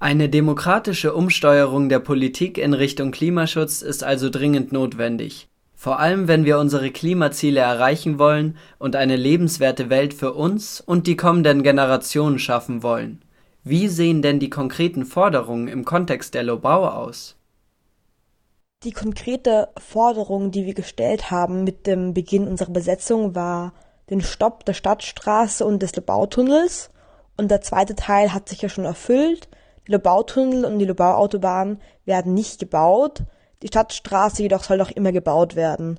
Eine 0.00 0.28
demokratische 0.28 1.12
Umsteuerung 1.12 1.88
der 1.88 1.98
Politik 1.98 2.56
in 2.56 2.72
Richtung 2.72 3.10
Klimaschutz 3.10 3.82
ist 3.82 4.04
also 4.04 4.30
dringend 4.30 4.70
notwendig, 4.70 5.48
vor 5.74 5.98
allem 5.98 6.28
wenn 6.28 6.44
wir 6.44 6.60
unsere 6.60 6.92
Klimaziele 6.92 7.60
erreichen 7.60 8.18
wollen 8.18 8.56
und 8.78 8.94
eine 8.94 9.16
lebenswerte 9.16 9.90
Welt 9.90 10.14
für 10.14 10.34
uns 10.34 10.80
und 10.80 11.08
die 11.08 11.16
kommenden 11.16 11.64
Generationen 11.64 12.38
schaffen 12.38 12.84
wollen. 12.84 13.22
Wie 13.64 13.88
sehen 13.88 14.22
denn 14.22 14.38
die 14.38 14.50
konkreten 14.50 15.04
Forderungen 15.04 15.66
im 15.66 15.84
Kontext 15.84 16.34
der 16.34 16.44
Lobau 16.44 16.86
aus? 16.86 17.37
Die 18.84 18.92
konkrete 18.92 19.70
Forderung, 19.76 20.52
die 20.52 20.64
wir 20.64 20.74
gestellt 20.74 21.32
haben 21.32 21.64
mit 21.64 21.88
dem 21.88 22.14
Beginn 22.14 22.46
unserer 22.46 22.70
Besetzung, 22.70 23.34
war 23.34 23.72
den 24.08 24.20
Stopp 24.20 24.64
der 24.64 24.72
Stadtstraße 24.72 25.64
und 25.66 25.82
des 25.82 25.96
Lobautunnels. 25.96 26.90
Und 27.36 27.50
der 27.50 27.60
zweite 27.60 27.96
Teil 27.96 28.32
hat 28.32 28.48
sich 28.48 28.62
ja 28.62 28.68
schon 28.68 28.84
erfüllt. 28.84 29.48
Die 29.88 29.92
Lobautunnel 29.92 30.64
und 30.64 30.78
die 30.78 30.84
Lobauautobahn 30.84 31.80
werden 32.04 32.34
nicht 32.34 32.60
gebaut. 32.60 33.24
Die 33.62 33.66
Stadtstraße 33.66 34.42
jedoch 34.42 34.62
soll 34.62 34.76
noch 34.76 34.92
immer 34.92 35.10
gebaut 35.10 35.56
werden. 35.56 35.98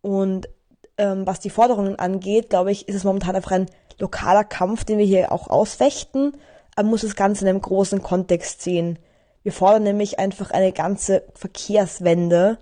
Und 0.00 0.48
ähm, 0.96 1.26
was 1.26 1.40
die 1.40 1.50
Forderungen 1.50 1.98
angeht, 1.98 2.48
glaube 2.48 2.72
ich, 2.72 2.88
ist 2.88 2.94
es 2.94 3.04
momentan 3.04 3.36
einfach 3.36 3.50
ein 3.50 3.66
lokaler 3.98 4.44
Kampf, 4.44 4.84
den 4.84 4.96
wir 4.96 5.04
hier 5.04 5.30
auch 5.30 5.48
ausfechten. 5.48 6.32
Man 6.74 6.86
muss 6.86 7.02
das 7.02 7.16
Ganze 7.16 7.44
in 7.44 7.50
einem 7.50 7.60
großen 7.60 8.02
Kontext 8.02 8.62
sehen. 8.62 8.98
Wir 9.44 9.52
fordern 9.52 9.84
nämlich 9.84 10.18
einfach 10.18 10.50
eine 10.50 10.72
ganze 10.72 11.22
Verkehrswende 11.34 12.58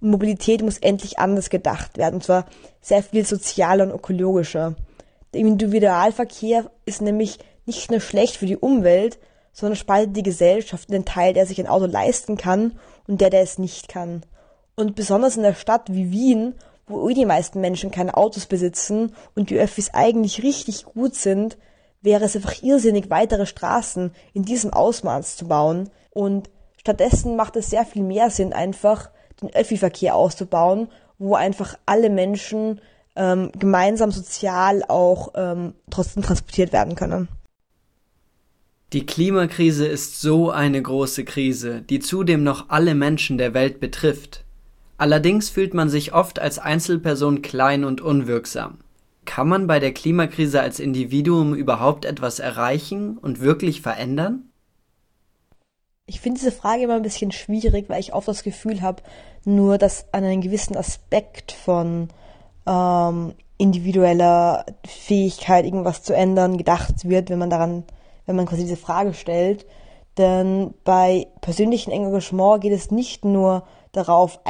und 0.00 0.10
Mobilität 0.10 0.62
muss 0.62 0.78
endlich 0.78 1.18
anders 1.18 1.48
gedacht 1.48 1.96
werden, 1.96 2.16
und 2.16 2.24
zwar 2.24 2.44
sehr 2.80 3.02
viel 3.02 3.24
sozialer 3.24 3.84
und 3.84 3.92
ökologischer. 3.92 4.74
Der 5.32 5.40
Individualverkehr 5.40 6.70
ist 6.84 7.00
nämlich 7.00 7.38
nicht 7.66 7.90
nur 7.90 8.00
schlecht 8.00 8.36
für 8.36 8.46
die 8.46 8.56
Umwelt, 8.56 9.18
sondern 9.52 9.76
spaltet 9.76 10.16
die 10.16 10.24
Gesellschaft 10.24 10.88
in 10.88 10.94
den 10.94 11.04
Teil, 11.04 11.32
der 11.32 11.46
sich 11.46 11.60
ein 11.60 11.68
Auto 11.68 11.86
leisten 11.86 12.36
kann 12.36 12.72
und 13.06 13.20
der, 13.20 13.30
der 13.30 13.42
es 13.42 13.58
nicht 13.58 13.88
kann. 13.88 14.26
Und 14.74 14.96
besonders 14.96 15.36
in 15.36 15.44
der 15.44 15.54
Stadt 15.54 15.92
wie 15.92 16.10
Wien, 16.10 16.54
wo 16.88 17.08
eh 17.08 17.14
die 17.14 17.24
meisten 17.26 17.60
Menschen 17.60 17.92
keine 17.92 18.16
Autos 18.16 18.46
besitzen 18.46 19.14
und 19.36 19.50
die 19.50 19.58
Öffis 19.58 19.94
eigentlich 19.94 20.42
richtig 20.42 20.84
gut 20.84 21.14
sind, 21.14 21.56
wäre 22.02 22.24
es 22.24 22.36
einfach 22.36 22.62
irrsinnig, 22.62 23.08
weitere 23.08 23.46
Straßen 23.46 24.12
in 24.34 24.44
diesem 24.44 24.72
Ausmaß 24.72 25.36
zu 25.36 25.46
bauen, 25.46 25.88
und 26.14 26.48
stattdessen 26.80 27.36
macht 27.36 27.56
es 27.56 27.68
sehr 27.68 27.84
viel 27.84 28.02
mehr 28.02 28.30
Sinn, 28.30 28.52
einfach 28.52 29.10
den 29.42 29.54
Öffi-Verkehr 29.54 30.14
auszubauen, 30.14 30.88
wo 31.18 31.34
einfach 31.34 31.76
alle 31.86 32.08
Menschen 32.08 32.80
ähm, 33.16 33.50
gemeinsam 33.58 34.10
sozial 34.10 34.82
auch 34.88 35.32
ähm, 35.34 35.74
trotzdem 35.90 36.22
transportiert 36.22 36.72
werden 36.72 36.94
können. 36.94 37.28
Die 38.92 39.06
Klimakrise 39.06 39.86
ist 39.86 40.20
so 40.20 40.50
eine 40.50 40.80
große 40.80 41.24
Krise, 41.24 41.82
die 41.82 41.98
zudem 41.98 42.44
noch 42.44 42.70
alle 42.70 42.94
Menschen 42.94 43.38
der 43.38 43.52
Welt 43.52 43.80
betrifft. 43.80 44.44
Allerdings 44.96 45.50
fühlt 45.50 45.74
man 45.74 45.88
sich 45.88 46.14
oft 46.14 46.38
als 46.38 46.60
Einzelperson 46.60 47.42
klein 47.42 47.84
und 47.84 48.00
unwirksam. 48.00 48.78
Kann 49.24 49.48
man 49.48 49.66
bei 49.66 49.80
der 49.80 49.92
Klimakrise 49.92 50.60
als 50.60 50.78
Individuum 50.78 51.54
überhaupt 51.54 52.04
etwas 52.04 52.38
erreichen 52.38 53.18
und 53.18 53.40
wirklich 53.40 53.80
verändern? 53.80 54.50
Ich 56.06 56.20
finde 56.20 56.38
diese 56.38 56.52
Frage 56.52 56.82
immer 56.82 56.96
ein 56.96 57.02
bisschen 57.02 57.32
schwierig, 57.32 57.88
weil 57.88 58.00
ich 58.00 58.12
oft 58.12 58.28
das 58.28 58.42
Gefühl 58.42 58.82
habe, 58.82 59.02
nur 59.46 59.78
dass 59.78 60.04
an 60.12 60.22
einen 60.22 60.42
gewissen 60.42 60.76
Aspekt 60.76 61.52
von 61.52 62.08
ähm, 62.66 63.32
individueller 63.56 64.66
Fähigkeit, 64.86 65.64
irgendwas 65.64 66.02
zu 66.02 66.14
ändern, 66.14 66.58
gedacht 66.58 67.08
wird, 67.08 67.30
wenn 67.30 67.38
man 67.38 67.48
daran, 67.48 67.84
wenn 68.26 68.36
man 68.36 68.44
quasi 68.44 68.64
diese 68.64 68.76
Frage 68.76 69.14
stellt. 69.14 69.64
Denn 70.18 70.74
bei 70.84 71.26
persönlichem 71.40 71.90
Engagement 71.92 72.60
geht 72.60 72.72
es 72.72 72.90
nicht 72.90 73.24
nur 73.24 73.64
darauf, 73.92 74.40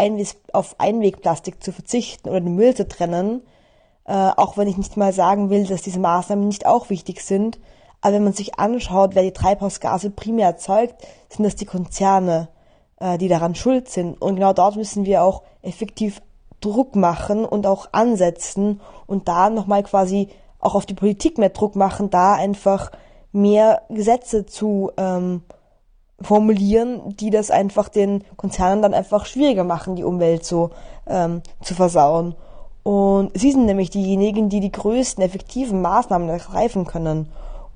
auf 0.52 0.80
Einwegplastik 0.80 1.62
zu 1.62 1.70
verzichten 1.70 2.30
oder 2.30 2.40
den 2.40 2.56
Müll 2.56 2.74
zu 2.74 2.88
trennen, 2.88 3.42
äh, 4.06 4.12
auch 4.12 4.56
wenn 4.56 4.66
ich 4.66 4.76
nicht 4.76 4.96
mal 4.96 5.12
sagen 5.12 5.50
will, 5.50 5.66
dass 5.66 5.82
diese 5.82 6.00
Maßnahmen 6.00 6.48
nicht 6.48 6.66
auch 6.66 6.90
wichtig 6.90 7.22
sind, 7.22 7.60
aber 8.04 8.16
wenn 8.16 8.24
man 8.24 8.34
sich 8.34 8.58
anschaut, 8.58 9.14
wer 9.14 9.22
die 9.22 9.32
Treibhausgase 9.32 10.10
primär 10.10 10.48
erzeugt, 10.48 10.94
sind 11.30 11.42
das 11.42 11.56
die 11.56 11.64
Konzerne, 11.64 12.48
äh, 13.00 13.16
die 13.16 13.28
daran 13.28 13.54
schuld 13.54 13.88
sind. 13.88 14.20
Und 14.20 14.34
genau 14.34 14.52
dort 14.52 14.76
müssen 14.76 15.06
wir 15.06 15.22
auch 15.22 15.42
effektiv 15.62 16.20
Druck 16.60 16.96
machen 16.96 17.46
und 17.46 17.66
auch 17.66 17.88
ansetzen 17.92 18.82
und 19.06 19.26
da 19.26 19.48
nochmal 19.48 19.84
quasi 19.84 20.28
auch 20.60 20.74
auf 20.74 20.84
die 20.84 20.92
Politik 20.92 21.38
mehr 21.38 21.48
Druck 21.48 21.76
machen, 21.76 22.10
da 22.10 22.34
einfach 22.34 22.90
mehr 23.32 23.80
Gesetze 23.88 24.44
zu 24.44 24.90
ähm, 24.98 25.40
formulieren, 26.20 27.16
die 27.16 27.30
das 27.30 27.50
einfach 27.50 27.88
den 27.88 28.22
Konzernen 28.36 28.82
dann 28.82 28.92
einfach 28.92 29.24
schwieriger 29.24 29.64
machen, 29.64 29.96
die 29.96 30.04
Umwelt 30.04 30.44
so 30.44 30.72
ähm, 31.06 31.40
zu 31.62 31.74
versauen. 31.74 32.34
Und 32.82 33.30
sie 33.32 33.52
sind 33.52 33.64
nämlich 33.64 33.88
diejenigen, 33.88 34.50
die 34.50 34.60
die 34.60 34.72
größten 34.72 35.24
effektiven 35.24 35.80
Maßnahmen 35.80 36.28
ergreifen 36.28 36.84
können. 36.84 37.30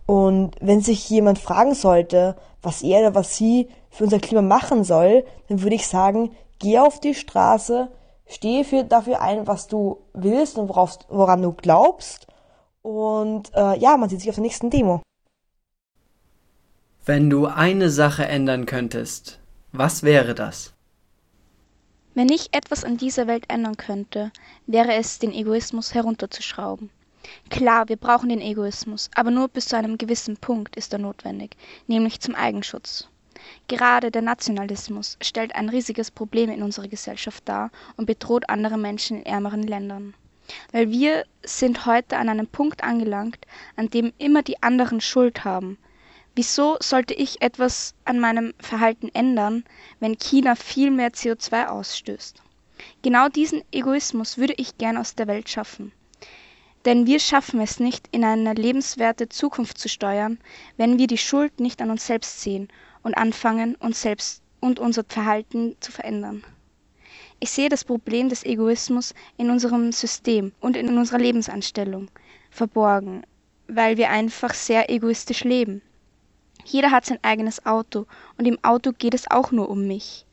Und 0.09 0.57
wenn 0.62 0.81
sich 0.81 1.11
jemand 1.11 1.38
fragen 1.38 1.75
sollte, 1.75 2.35
was 2.62 2.81
er 2.81 3.00
oder 3.00 3.15
was 3.15 3.37
sie 3.37 3.69
für 3.91 4.05
unser 4.05 4.19
Klima 4.19 4.41
machen 4.41 4.83
soll, 4.83 5.27
dann 5.49 5.61
würde 5.61 5.77
ich 5.77 5.87
sagen, 5.87 6.35
geh 6.59 6.79
auf 6.79 6.99
die 6.99 7.12
Straße, 7.15 7.91
stehe 8.27 8.65
für, 8.65 8.85
dafür 8.85 9.21
ein, 9.21 9.47
was 9.47 9.67
du 9.67 9.99
willst 10.15 10.57
und 10.57 10.71
worauf, 10.71 10.99
woran 11.11 11.43
du 11.43 11.53
glaubst. 11.53 12.27
Und 12.81 13.55
äh, 13.55 13.79
ja, 13.79 13.99
man 13.99 14.09
sieht 14.09 14.21
sich 14.21 14.31
auf 14.31 14.37
der 14.37 14.45
nächsten 14.45 14.71
Demo. 14.71 15.03
Wenn 17.05 17.29
du 17.29 17.45
eine 17.45 17.91
Sache 17.91 18.27
ändern 18.27 18.65
könntest, 18.65 19.41
was 19.73 20.03
wäre 20.05 20.35
das? 20.35 20.73
Wenn 22.15 22.31
ich 22.31 22.55
etwas 22.55 22.83
an 22.83 22.97
dieser 22.97 23.27
Welt 23.27 23.45
ändern 23.49 23.77
könnte, 23.77 24.33
wäre 24.67 24.95
es, 24.95 25.19
den 25.19 25.35
Egoismus 25.35 25.93
herunterzuschrauben. 25.93 26.88
Klar, 27.50 27.88
wir 27.88 27.96
brauchen 27.96 28.28
den 28.28 28.40
Egoismus, 28.40 29.10
aber 29.14 29.30
nur 29.30 29.48
bis 29.48 29.66
zu 29.66 29.76
einem 29.76 29.98
gewissen 29.98 30.37
Punkt 30.37 30.76
ist 30.76 30.92
er 30.92 30.98
notwendig, 30.98 31.56
nämlich 31.87 32.20
zum 32.20 32.34
Eigenschutz. 32.34 33.08
Gerade 33.66 34.10
der 34.10 34.22
Nationalismus 34.22 35.16
stellt 35.20 35.54
ein 35.54 35.68
riesiges 35.68 36.10
Problem 36.10 36.50
in 36.50 36.62
unserer 36.62 36.88
Gesellschaft 36.88 37.48
dar 37.48 37.70
und 37.96 38.06
bedroht 38.06 38.48
andere 38.48 38.76
Menschen 38.76 39.18
in 39.18 39.26
ärmeren 39.26 39.62
Ländern. 39.62 40.14
Weil 40.72 40.90
wir 40.90 41.25
sind 41.42 41.87
heute 41.87 42.16
an 42.16 42.28
einem 42.28 42.46
Punkt 42.46 42.82
angelangt, 42.82 43.38
an 43.76 43.90
dem 43.90 44.12
immer 44.18 44.42
die 44.42 44.62
anderen 44.62 45.00
Schuld 45.00 45.44
haben. 45.44 45.78
Wieso 46.34 46.76
sollte 46.80 47.14
ich 47.14 47.42
etwas 47.42 47.94
an 48.04 48.20
meinem 48.20 48.54
Verhalten 48.60 49.08
ändern, 49.12 49.64
wenn 50.00 50.18
China 50.18 50.54
viel 50.54 50.90
mehr 50.90 51.10
CO2 51.10 51.66
ausstößt? 51.66 52.42
Genau 53.02 53.28
diesen 53.28 53.62
Egoismus 53.72 54.38
würde 54.38 54.54
ich 54.56 54.78
gern 54.78 54.96
aus 54.96 55.14
der 55.14 55.26
Welt 55.26 55.48
schaffen. 55.48 55.92
Denn 56.85 57.06
wir 57.06 57.20
schaffen 57.20 57.61
es 57.61 57.80
nicht, 57.80 58.08
in 58.12 58.25
eine 58.25 58.54
lebenswerte 58.54 59.28
Zukunft 59.28 59.78
zu 59.78 59.88
steuern, 59.88 60.38
wenn 60.76 60.99
wir 60.99 61.06
die 61.06 61.18
Schuld 61.18 61.61
nicht 61.61 61.82
an 61.82 61.90
uns 61.90 62.06
selbst 62.06 62.40
sehen 62.40 62.68
und 63.02 63.16
anfangen, 63.16 63.75
uns 63.76 64.02
selbst 64.02 64.42
und 64.61 64.78
unser 64.78 65.04
Verhalten 65.04 65.76
zu 65.80 65.92
verändern. 65.92 66.44
Ich 67.40 67.50
sehe 67.50 67.68
das 67.68 67.85
Problem 67.85 68.28
des 68.28 68.44
Egoismus 68.44 69.14
in 69.37 69.50
unserem 69.50 69.92
System 69.92 70.52
und 70.61 70.76
in 70.76 70.97
unserer 70.99 71.18
Lebensanstellung 71.18 72.11
verborgen. 72.50 73.23
weil 73.68 73.99
wir 73.99 74.08
einfach 74.11 74.54
sehr 74.54 74.88
egoistisch 74.90 75.44
leben. 75.44 75.82
Jeder 76.64 76.90
hat 76.90 77.04
sein 77.04 77.18
eigenes 77.23 77.66
Auto 77.66 78.06
und 78.38 78.47
im 78.47 78.58
Auto 78.64 78.92
geht 78.92 79.14
es 79.14 79.30
auch 79.30 79.52
nur 79.52 79.68
um 79.68 79.87
mich. 79.87 80.25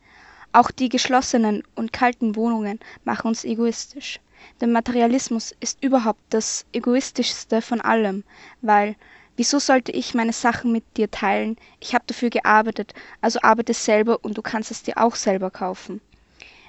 Auch 0.53 0.71
die 0.71 0.87
geschlossenen 0.89 1.63
und 1.75 1.91
kalten 1.91 2.35
Wohnungen 2.37 2.79
machen 3.03 3.27
uns 3.27 3.43
egoistisch. 3.43 4.19
Der 4.61 4.67
Materialismus 4.67 5.53
ist 5.59 5.83
überhaupt 5.83 6.21
das 6.29 6.65
egoistischste 6.73 7.61
von 7.61 7.81
allem, 7.81 8.23
weil 8.61 8.95
wieso 9.35 9.59
sollte 9.59 9.91
ich 9.91 10.13
meine 10.13 10.33
Sachen 10.33 10.71
mit 10.71 10.83
dir 10.97 11.11
teilen? 11.11 11.57
Ich 11.79 11.93
habe 11.93 12.05
dafür 12.07 12.29
gearbeitet, 12.29 12.93
also 13.21 13.39
arbeite 13.41 13.73
selber 13.73 14.23
und 14.23 14.37
du 14.37 14.41
kannst 14.41 14.71
es 14.71 14.83
dir 14.83 14.97
auch 14.97 15.15
selber 15.15 15.51
kaufen. 15.51 16.01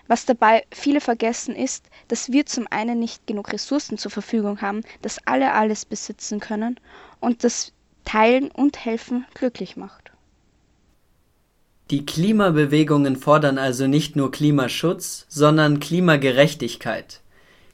Was 0.08 0.24
dabei 0.24 0.64
viele 0.70 1.00
vergessen 1.00 1.56
ist, 1.56 1.86
dass 2.08 2.30
wir 2.30 2.46
zum 2.46 2.66
einen 2.70 2.98
nicht 2.98 3.26
genug 3.26 3.52
Ressourcen 3.52 3.98
zur 3.98 4.10
Verfügung 4.10 4.60
haben, 4.60 4.82
dass 5.02 5.18
alle 5.26 5.52
alles 5.52 5.84
besitzen 5.84 6.40
können 6.40 6.78
und 7.20 7.42
dass 7.44 7.72
Teilen 8.04 8.50
und 8.50 8.84
Helfen 8.84 9.26
glücklich 9.34 9.76
macht. 9.76 10.12
Die 11.90 12.04
Klimabewegungen 12.04 13.16
fordern 13.16 13.58
also 13.58 13.86
nicht 13.86 14.16
nur 14.16 14.32
Klimaschutz, 14.32 15.26
sondern 15.28 15.78
Klimagerechtigkeit. 15.78 17.20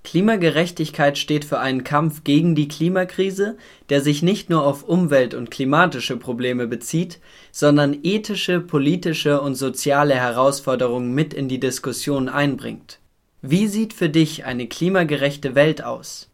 Klimagerechtigkeit 0.05 1.17
steht 1.17 1.45
für 1.45 1.61
einen 1.61 1.85
Kampf 1.85 2.25
gegen 2.25 2.55
die 2.55 2.67
Klimakrise, 2.67 3.57
der 3.89 4.01
sich 4.01 4.23
nicht 4.23 4.51
nur 4.51 4.67
auf 4.67 4.83
Umwelt 4.83 5.33
und 5.33 5.51
klimatische 5.51 6.17
Probleme 6.17 6.67
bezieht, 6.67 7.21
sondern 7.53 7.99
ethische, 8.03 8.61
politische 8.61 9.41
und 9.41 9.55
soziale 9.55 10.15
Herausforderungen 10.15 11.15
mit 11.15 11.33
in 11.33 11.49
die 11.49 11.61
Diskussion 11.61 12.29
einbringt. 12.29 12.99
Wie 13.43 13.69
sieht 13.69 13.93
für 13.93 14.09
dich 14.09 14.45
eine 14.45 14.67
klimagerechte 14.67 15.55
Welt 15.55 15.85
aus? 15.85 16.29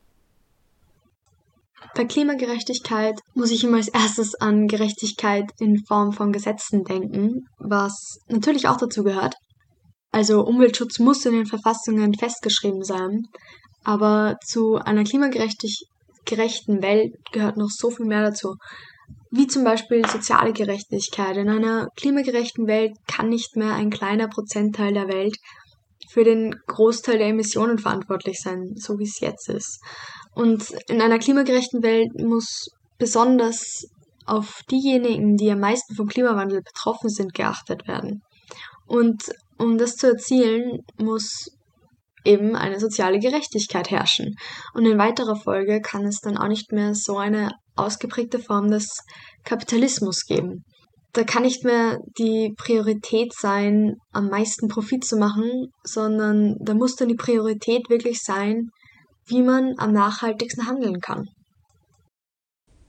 Bei 1.94 2.04
Klimagerechtigkeit 2.04 3.18
muss 3.34 3.50
ich 3.50 3.64
immer 3.64 3.78
als 3.78 3.88
erstes 3.88 4.34
an 4.34 4.68
Gerechtigkeit 4.68 5.50
in 5.58 5.84
Form 5.84 6.12
von 6.12 6.32
Gesetzen 6.32 6.84
denken, 6.84 7.46
was 7.58 8.18
natürlich 8.28 8.68
auch 8.68 8.76
dazu 8.76 9.04
gehört. 9.04 9.34
Also 10.10 10.44
Umweltschutz 10.44 10.98
muss 10.98 11.24
in 11.26 11.34
den 11.34 11.46
Verfassungen 11.46 12.14
festgeschrieben 12.14 12.82
sein, 12.82 13.24
aber 13.84 14.36
zu 14.44 14.76
einer 14.76 15.04
klimagerechten 15.04 16.82
Welt 16.82 17.12
gehört 17.32 17.56
noch 17.56 17.70
so 17.70 17.90
viel 17.90 18.06
mehr 18.06 18.22
dazu. 18.22 18.56
Wie 19.30 19.46
zum 19.46 19.64
Beispiel 19.64 20.06
soziale 20.06 20.52
Gerechtigkeit. 20.52 21.36
In 21.36 21.50
einer 21.50 21.88
klimagerechten 21.96 22.66
Welt 22.66 22.92
kann 23.06 23.28
nicht 23.28 23.56
mehr 23.56 23.74
ein 23.74 23.90
kleiner 23.90 24.28
Prozentteil 24.28 24.94
der 24.94 25.08
Welt 25.08 25.36
für 26.10 26.24
den 26.24 26.54
Großteil 26.66 27.18
der 27.18 27.28
Emissionen 27.28 27.78
verantwortlich 27.78 28.38
sein, 28.42 28.72
so 28.76 28.98
wie 28.98 29.04
es 29.04 29.20
jetzt 29.20 29.48
ist. 29.50 29.80
Und 30.34 30.70
in 30.88 31.02
einer 31.02 31.18
klimagerechten 31.18 31.82
Welt 31.82 32.08
muss 32.18 32.68
besonders 32.98 33.86
auf 34.24 34.60
diejenigen, 34.70 35.36
die 35.36 35.50
am 35.50 35.60
meisten 35.60 35.94
vom 35.94 36.08
Klimawandel 36.08 36.62
betroffen 36.62 37.10
sind, 37.10 37.34
geachtet 37.34 37.86
werden. 37.86 38.22
Und 38.86 39.22
um 39.58 39.78
das 39.78 39.96
zu 39.96 40.08
erzielen, 40.08 40.80
muss 40.98 41.50
eben 42.24 42.56
eine 42.56 42.78
soziale 42.80 43.18
Gerechtigkeit 43.18 43.90
herrschen. 43.90 44.34
Und 44.74 44.84
in 44.84 44.98
weiterer 44.98 45.36
Folge 45.36 45.80
kann 45.80 46.04
es 46.04 46.20
dann 46.20 46.36
auch 46.36 46.48
nicht 46.48 46.72
mehr 46.72 46.94
so 46.94 47.16
eine 47.16 47.50
ausgeprägte 47.76 48.38
Form 48.38 48.70
des 48.70 48.88
Kapitalismus 49.44 50.24
geben. 50.26 50.64
Da 51.12 51.24
kann 51.24 51.42
nicht 51.42 51.64
mehr 51.64 51.98
die 52.18 52.52
Priorität 52.58 53.32
sein, 53.32 53.96
am 54.12 54.28
meisten 54.28 54.68
Profit 54.68 55.04
zu 55.04 55.16
machen, 55.16 55.68
sondern 55.82 56.56
da 56.60 56.74
muss 56.74 56.96
dann 56.96 57.08
die 57.08 57.14
Priorität 57.14 57.88
wirklich 57.88 58.20
sein, 58.22 58.68
wie 59.26 59.42
man 59.42 59.74
am 59.78 59.92
nachhaltigsten 59.92 60.66
handeln 60.66 61.00
kann. 61.00 61.26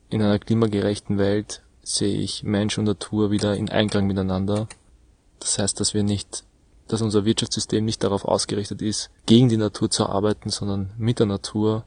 In 0.09 0.21
einer 0.21 0.39
klimagerechten 0.39 1.17
Welt 1.17 1.63
sehe 1.81 2.17
ich 2.17 2.43
Mensch 2.43 2.77
und 2.77 2.85
Natur 2.85 3.31
wieder 3.31 3.55
in 3.55 3.69
Einklang 3.69 4.05
miteinander. 4.05 4.67
Das 5.39 5.57
heißt, 5.59 5.79
dass 5.79 5.93
wir 5.93 6.03
nicht 6.03 6.43
dass 6.89 7.01
unser 7.01 7.23
Wirtschaftssystem 7.23 7.85
nicht 7.85 8.03
darauf 8.03 8.25
ausgerichtet 8.25 8.81
ist, 8.81 9.09
gegen 9.25 9.47
die 9.47 9.57
Natur 9.57 9.89
zu 9.89 10.07
arbeiten, 10.07 10.49
sondern 10.49 10.91
mit 10.97 11.19
der 11.19 11.27
Natur 11.27 11.85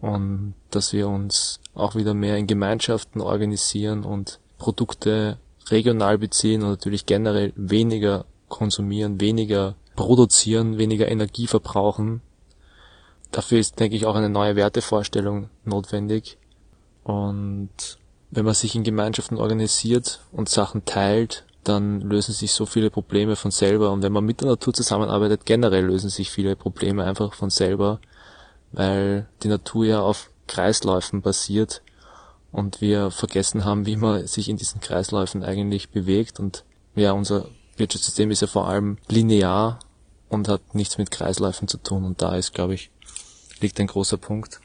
und 0.00 0.54
dass 0.70 0.92
wir 0.92 1.08
uns 1.08 1.60
auch 1.74 1.94
wieder 1.94 2.14
mehr 2.14 2.36
in 2.36 2.46
Gemeinschaften 2.46 3.20
organisieren 3.20 4.04
und 4.04 4.38
Produkte 4.58 5.38
regional 5.68 6.18
beziehen 6.18 6.62
und 6.62 6.70
natürlich 6.70 7.06
generell 7.06 7.52
weniger 7.56 8.26
konsumieren, 8.48 9.20
weniger 9.20 9.74
produzieren, 9.96 10.78
weniger 10.78 11.08
Energie 11.08 11.46
verbrauchen. 11.46 12.20
Dafür 13.30 13.58
ist, 13.58 13.78
denke 13.80 13.96
ich, 13.96 14.06
auch 14.06 14.16
eine 14.16 14.28
neue 14.28 14.56
Wertevorstellung 14.56 15.48
notwendig. 15.64 16.38
Und 17.04 17.70
wenn 18.30 18.44
man 18.44 18.54
sich 18.54 18.74
in 18.74 18.84
Gemeinschaften 18.84 19.38
organisiert 19.38 20.20
und 20.32 20.48
Sachen 20.48 20.84
teilt, 20.84 21.44
dann 21.64 22.00
lösen 22.00 22.32
sich 22.32 22.52
so 22.52 22.66
viele 22.66 22.90
Probleme 22.90 23.36
von 23.36 23.50
selber. 23.50 23.90
Und 23.92 24.02
wenn 24.02 24.12
man 24.12 24.24
mit 24.24 24.40
der 24.40 24.48
Natur 24.48 24.72
zusammenarbeitet, 24.72 25.44
generell 25.44 25.84
lösen 25.84 26.10
sich 26.10 26.30
viele 26.30 26.56
Probleme 26.56 27.04
einfach 27.04 27.34
von 27.34 27.50
selber, 27.50 28.00
weil 28.72 29.28
die 29.42 29.48
Natur 29.48 29.84
ja 29.84 30.00
auf 30.00 30.30
Kreisläufen 30.46 31.22
basiert 31.22 31.82
und 32.50 32.80
wir 32.80 33.10
vergessen 33.10 33.64
haben, 33.64 33.86
wie 33.86 33.96
man 33.96 34.26
sich 34.26 34.48
in 34.48 34.56
diesen 34.56 34.80
Kreisläufen 34.80 35.42
eigentlich 35.44 35.90
bewegt. 35.90 36.40
Und 36.40 36.64
ja, 36.94 37.12
unser 37.12 37.48
Wirtschaftssystem 37.76 38.30
ist 38.30 38.40
ja 38.40 38.46
vor 38.46 38.66
allem 38.68 38.98
linear 39.08 39.78
und 40.28 40.48
hat 40.48 40.74
nichts 40.74 40.98
mit 40.98 41.10
Kreisläufen 41.10 41.68
zu 41.68 41.78
tun. 41.78 42.04
Und 42.04 42.22
da 42.22 42.34
ist, 42.36 42.54
glaube 42.54 42.74
ich, 42.74 42.90
liegt 43.60 43.78
ein 43.80 43.86
großer 43.86 44.16
Punkt. 44.16 44.60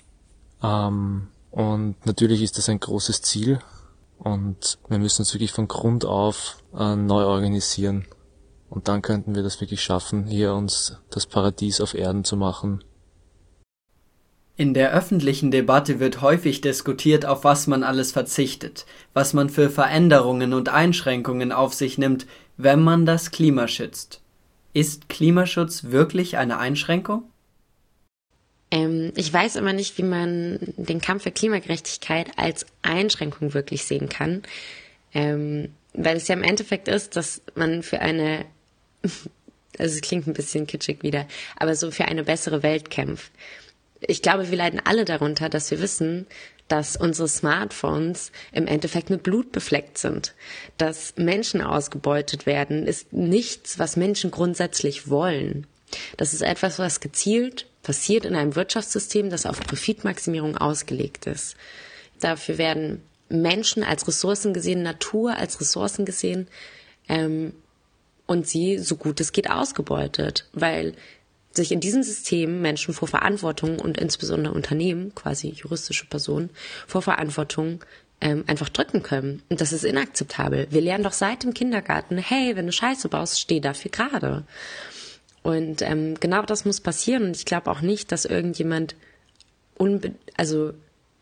Ähm, 0.64 1.28
und 1.52 2.06
natürlich 2.06 2.42
ist 2.42 2.58
das 2.58 2.70
ein 2.70 2.80
großes 2.80 3.22
Ziel, 3.22 3.60
und 4.18 4.80
wir 4.88 4.98
müssen 4.98 5.22
uns 5.22 5.34
wirklich 5.34 5.52
von 5.52 5.68
Grund 5.68 6.06
auf 6.06 6.58
äh, 6.78 6.96
neu 6.96 7.24
organisieren. 7.24 8.06
Und 8.70 8.88
dann 8.88 9.02
könnten 9.02 9.36
wir 9.36 9.44
das 9.44 9.62
wirklich 9.62 9.84
schaffen, 9.84 10.26
hier 10.26 10.54
uns 10.54 11.00
das 11.10 11.28
Paradies 11.28 11.82
auf 11.82 11.94
Erden 11.94 12.24
zu 12.24 12.36
machen. 12.36 12.84
In 14.58 14.74
der 14.74 14.94
öffentlichen 14.94 15.52
Debatte 15.52 16.00
wird 16.00 16.22
häufig 16.22 16.62
diskutiert, 16.62 17.26
auf 17.26 17.44
was 17.44 17.68
man 17.68 17.84
alles 17.84 18.14
verzichtet, 18.14 18.86
was 19.14 19.34
man 19.34 19.50
für 19.50 19.70
Veränderungen 19.70 20.54
und 20.54 20.70
Einschränkungen 20.70 21.52
auf 21.52 21.74
sich 21.74 21.98
nimmt, 21.98 22.26
wenn 22.56 22.82
man 22.82 23.06
das 23.06 23.32
Klima 23.32 23.68
schützt. 23.68 24.22
Ist 24.72 25.10
Klimaschutz 25.10 25.86
wirklich 25.86 26.38
eine 26.38 26.58
Einschränkung? 26.58 27.24
Ähm, 28.72 29.14
ich 29.16 29.32
weiß 29.32 29.56
immer 29.56 29.74
nicht, 29.74 29.98
wie 29.98 30.04
man 30.04 30.60
den 30.78 31.02
Kampf 31.02 31.24
für 31.24 31.32
Klimagerechtigkeit 31.32 32.32
als 32.38 32.66
Einschränkung 32.82 33.54
wirklich 33.54 33.86
sehen 33.86 34.10
kann. 34.10 34.44
Ähm, 35.14 35.70
weil 35.94 36.18
es 36.18 36.28
ja 36.28 36.36
im 36.36 36.44
Endeffekt 36.44 36.88
ist, 36.88 37.16
dass 37.16 37.42
man 37.56 37.84
für 37.84 38.00
eine, 38.00 38.46
also 39.78 39.96
es 39.96 40.02
klingt 40.02 40.28
ein 40.28 40.34
bisschen 40.34 40.68
kitschig 40.68 41.04
wieder, 41.04 41.28
aber 41.56 41.76
so 41.76 41.92
für 41.92 42.06
eine 42.06 42.24
bessere 42.24 42.64
Welt 42.64 42.90
kämpft. 42.90 43.32
Ich 44.02 44.22
glaube, 44.22 44.52
wir 44.52 44.58
leiden 44.58 44.82
alle 44.84 45.06
darunter, 45.06 45.50
dass 45.50 45.72
wir 45.72 45.80
wissen, 45.80 46.28
dass 46.68 46.98
unsere 46.98 47.28
Smartphones 47.28 48.32
im 48.52 48.68
Endeffekt 48.68 49.10
mit 49.10 49.24
Blut 49.24 49.52
befleckt 49.52 49.98
sind. 49.98 50.34
Dass 50.78 51.14
Menschen 51.16 51.62
ausgebeutet 51.62 52.46
werden, 52.46 52.88
ist 52.88 53.14
nichts, 53.14 53.78
was 53.78 53.96
Menschen 53.96 54.32
grundsätzlich 54.32 55.10
wollen. 55.10 55.68
Das 56.18 56.34
ist 56.34 56.42
etwas, 56.42 56.80
was 56.80 57.00
gezielt 57.00 57.68
passiert 57.86 58.26
in 58.26 58.36
einem 58.36 58.56
Wirtschaftssystem, 58.56 59.30
das 59.30 59.46
auf 59.46 59.60
Profitmaximierung 59.60 60.58
ausgelegt 60.58 61.28
ist. 61.28 61.56
Dafür 62.20 62.58
werden 62.58 63.04
Menschen 63.30 63.84
als 63.84 64.08
Ressourcen 64.08 64.54
gesehen, 64.54 64.82
Natur 64.82 65.38
als 65.38 65.62
Ressourcen 65.62 66.04
gesehen 66.04 66.48
ähm, 67.08 67.54
und 68.26 68.48
sie 68.48 68.80
so 68.80 68.96
gut 68.96 69.20
es 69.22 69.32
geht 69.32 69.52
ausgebeutet, 69.52 70.50
weil 70.52 70.96
sich 71.52 71.72
in 71.72 71.80
diesem 71.80 72.02
System 72.02 72.62
Menschen 72.62 72.94
vor 72.94 73.08
Verantwortung 73.08 73.80
und 73.80 74.00
insbesondere 74.00 74.54
Unternehmen, 74.54 75.14
quasi 75.14 75.50
juristische 75.50 76.08
Personen, 76.08 76.50
vor 76.88 77.04
Verantwortung 77.04 77.84
ähm, 78.20 78.46
einfach 78.48 78.70
drücken 78.70 79.04
können. 79.04 79.44
Und 79.50 79.62
das 79.62 79.74
ist 79.74 79.86
inakzeptabel. 79.86 80.68
Wir 80.72 80.82
lernen 80.82 81.04
doch 81.04 81.14
seit 81.14 81.44
dem 81.44 81.54
Kindergarten, 81.54 82.18
hey, 82.18 82.56
wenn 82.56 82.66
du 82.66 82.72
Scheiße 82.72 83.10
baust, 83.10 83.40
steh 83.40 83.60
dafür 83.60 83.92
gerade. 83.92 84.44
Und 85.46 85.84
ähm, 85.84 86.16
genau 86.20 86.42
das 86.42 86.66
muss 86.66 86.82
passieren. 86.82 87.26
Und 87.26 87.38
ich 87.38 87.46
glaube 87.46 87.70
auch 87.70 87.82
nicht, 87.82 88.12
dass 88.12 88.26
irgendjemand 88.26 88.96
unbe 89.78 90.16
also 90.36 90.74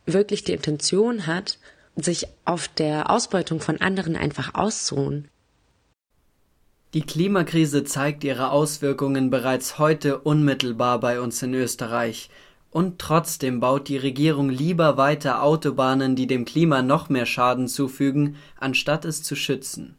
wirklich 0.06 0.46
die 0.46 0.54
Intention 0.54 1.28
hat, 1.28 1.60
sich 1.98 2.28
auf 2.46 2.70
der 2.70 3.10
Ausbeutung 3.10 3.60
von 3.60 3.82
anderen 3.82 4.16
einfach 4.16 4.56
auszuruhen. 4.56 5.28
Die 6.94 7.02
Klimakrise 7.02 7.84
zeigt 7.84 8.24
ihre 8.24 8.52
Auswirkungen 8.52 9.30
bereits 9.30 9.78
heute 9.78 10.20
unmittelbar 10.20 11.02
bei 11.02 11.20
uns 11.20 11.44
in 11.44 11.54
Österreich. 11.54 12.30
Und 12.72 13.00
trotzdem 13.00 13.60
baut 13.60 13.90
die 13.90 13.98
Regierung 13.98 14.50
lieber 14.50 14.96
weiter 14.96 15.44
Autobahnen, 15.44 16.16
die 16.16 16.28
dem 16.28 16.46
Klima 16.46 16.82
noch 16.82 17.10
mehr 17.10 17.26
Schaden 17.26 17.68
zufügen, 17.68 18.38
anstatt 18.58 19.04
es 19.04 19.22
zu 19.22 19.36
schützen. 19.36 19.98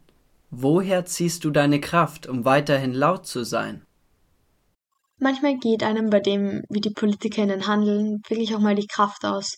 Woher 0.49 1.05
ziehst 1.05 1.45
du 1.45 1.51
deine 1.51 1.79
Kraft, 1.79 2.25
um 2.25 2.43
weiterhin 2.43 2.93
laut 2.93 3.27
zu 3.27 3.43
sein? 3.43 3.84
Manchmal 5.17 5.57
geht 5.57 5.81
einem 5.81 6.09
bei 6.09 6.19
dem, 6.19 6.61
wie 6.69 6.81
die 6.81 6.89
PolitikerInnen 6.89 7.67
handeln, 7.67 8.19
wirklich 8.27 8.53
auch 8.53 8.59
mal 8.59 8.75
die 8.75 8.87
Kraft 8.87 9.23
aus. 9.23 9.55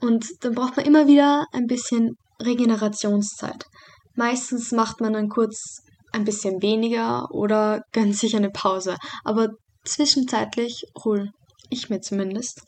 Und 0.00 0.26
dann 0.40 0.54
braucht 0.54 0.76
man 0.76 0.86
immer 0.86 1.06
wieder 1.06 1.46
ein 1.52 1.66
bisschen 1.66 2.16
Regenerationszeit. 2.40 3.66
Meistens 4.14 4.72
macht 4.72 5.00
man 5.00 5.12
dann 5.12 5.28
kurz 5.28 5.82
ein 6.12 6.24
bisschen 6.24 6.62
weniger 6.62 7.26
oder 7.30 7.82
gönnt 7.92 8.16
sich 8.16 8.36
eine 8.36 8.50
Pause. 8.50 8.96
Aber 9.24 9.48
zwischenzeitlich 9.84 10.84
hol 11.04 11.30
ich 11.70 11.88
mir 11.88 12.00
zumindest 12.00 12.62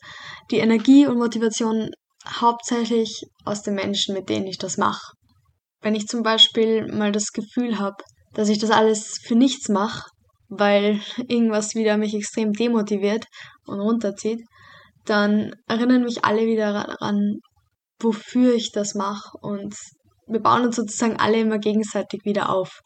die 0.51 0.57
Energie 0.57 1.07
und 1.07 1.17
Motivation 1.17 1.89
hauptsächlich 2.27 3.23
aus 3.45 3.61
den 3.61 3.75
Menschen, 3.75 4.15
mit 4.15 4.29
denen 4.29 4.47
ich 4.47 4.57
das 4.57 4.77
mache. 4.77 5.13
Wenn 5.81 5.95
ich 5.95 6.07
zum 6.07 6.23
Beispiel 6.23 6.91
mal 6.91 7.11
das 7.11 7.31
Gefühl 7.31 7.77
habe, 7.77 7.97
dass 8.33 8.49
ich 8.49 8.57
das 8.57 8.71
alles 8.71 9.19
für 9.23 9.35
nichts 9.35 9.69
mache, 9.69 10.09
weil 10.59 10.99
irgendwas 11.27 11.75
wieder 11.75 11.97
mich 11.97 12.13
extrem 12.13 12.53
demotiviert 12.53 13.25
und 13.65 13.79
runterzieht, 13.79 14.41
dann 15.05 15.53
erinnern 15.67 16.03
mich 16.03 16.25
alle 16.25 16.45
wieder 16.45 16.73
daran, 16.73 17.39
wofür 17.99 18.53
ich 18.53 18.71
das 18.71 18.95
mache 18.95 19.37
und 19.41 19.75
wir 20.27 20.41
bauen 20.41 20.65
uns 20.65 20.75
sozusagen 20.75 21.17
alle 21.17 21.39
immer 21.39 21.59
gegenseitig 21.59 22.21
wieder 22.25 22.49
auf. 22.49 22.79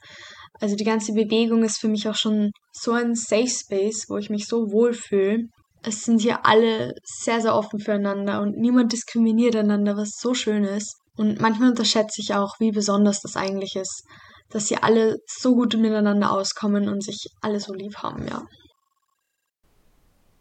Also 0.60 0.75
die 0.75 0.84
ganze 0.84 1.13
Bewegung 1.13 1.63
ist 1.63 1.79
für 1.79 1.88
mich 1.88 2.08
auch 2.10 2.15
schon 2.15 2.51
so 2.73 2.91
ein 2.91 3.15
Safe 3.15 3.47
Space, 3.47 4.05
wo 4.10 4.17
ich 4.17 4.29
mich 4.29 4.47
so 4.47 4.71
wohl 4.71 4.93
fühle. 4.93 5.43
Es 5.84 6.03
sind 6.03 6.21
hier 6.21 6.45
alle 6.45 6.93
sehr, 7.03 7.39
sehr 7.39 7.55
offen 7.55 7.79
füreinander 7.79 8.41
und 8.41 8.58
niemand 8.58 8.91
diskriminiert 8.91 9.55
einander, 9.55 9.95
was 9.95 10.17
so 10.19 10.34
schön 10.34 10.65
ist. 10.65 10.97
Und 11.15 11.39
manchmal 11.39 11.69
unterschätze 11.69 12.21
ich 12.21 12.34
auch, 12.34 12.55
wie 12.60 12.71
besonders 12.71 13.21
das 13.21 13.38
eigentlich 13.38 13.75
ist, 13.75 14.03
dass 14.49 14.67
sie 14.67 14.77
alle 14.77 15.17
so 15.27 15.55
gut 15.55 15.77
miteinander 15.77 16.31
auskommen 16.31 16.89
und 16.89 17.03
sich 17.03 17.29
alle 17.41 17.59
so 17.59 17.73
lieb 17.73 17.97
haben, 17.97 18.27
ja. 18.27 18.43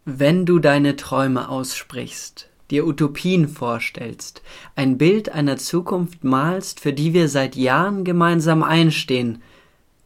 Wenn 0.05 0.45
du 0.45 0.59
deine 0.59 0.95
Träume 0.95 1.49
aussprichst, 1.49 2.49
dir 2.71 2.85
Utopien 2.85 3.47
vorstellst, 3.47 4.41
ein 4.75 4.97
Bild 4.97 5.29
einer 5.29 5.57
Zukunft 5.57 6.23
malst, 6.23 6.79
für 6.79 6.93
die 6.93 7.13
wir 7.13 7.29
seit 7.29 7.55
Jahren 7.55 8.03
gemeinsam 8.03 8.63
einstehen, 8.63 9.41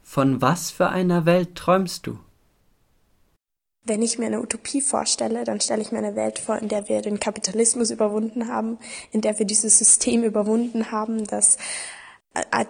von 0.01 0.41
was 0.41 0.71
für 0.71 0.89
einer 0.89 1.25
Welt 1.25 1.55
träumst 1.55 2.07
du? 2.07 2.19
Wenn 3.85 4.01
ich 4.01 4.17
mir 4.17 4.27
eine 4.27 4.41
Utopie 4.41 4.81
vorstelle, 4.81 5.43
dann 5.43 5.59
stelle 5.59 5.81
ich 5.81 5.91
mir 5.91 5.97
eine 5.97 6.15
Welt 6.15 6.39
vor, 6.39 6.57
in 6.57 6.69
der 6.69 6.87
wir 6.87 7.01
den 7.01 7.19
Kapitalismus 7.19 7.91
überwunden 7.91 8.47
haben, 8.47 8.77
in 9.11 9.19
der 9.19 9.37
wir 9.39 9.45
dieses 9.45 9.77
System 9.77 10.23
überwunden 10.23 10.91
haben, 10.91 11.25
das 11.27 11.57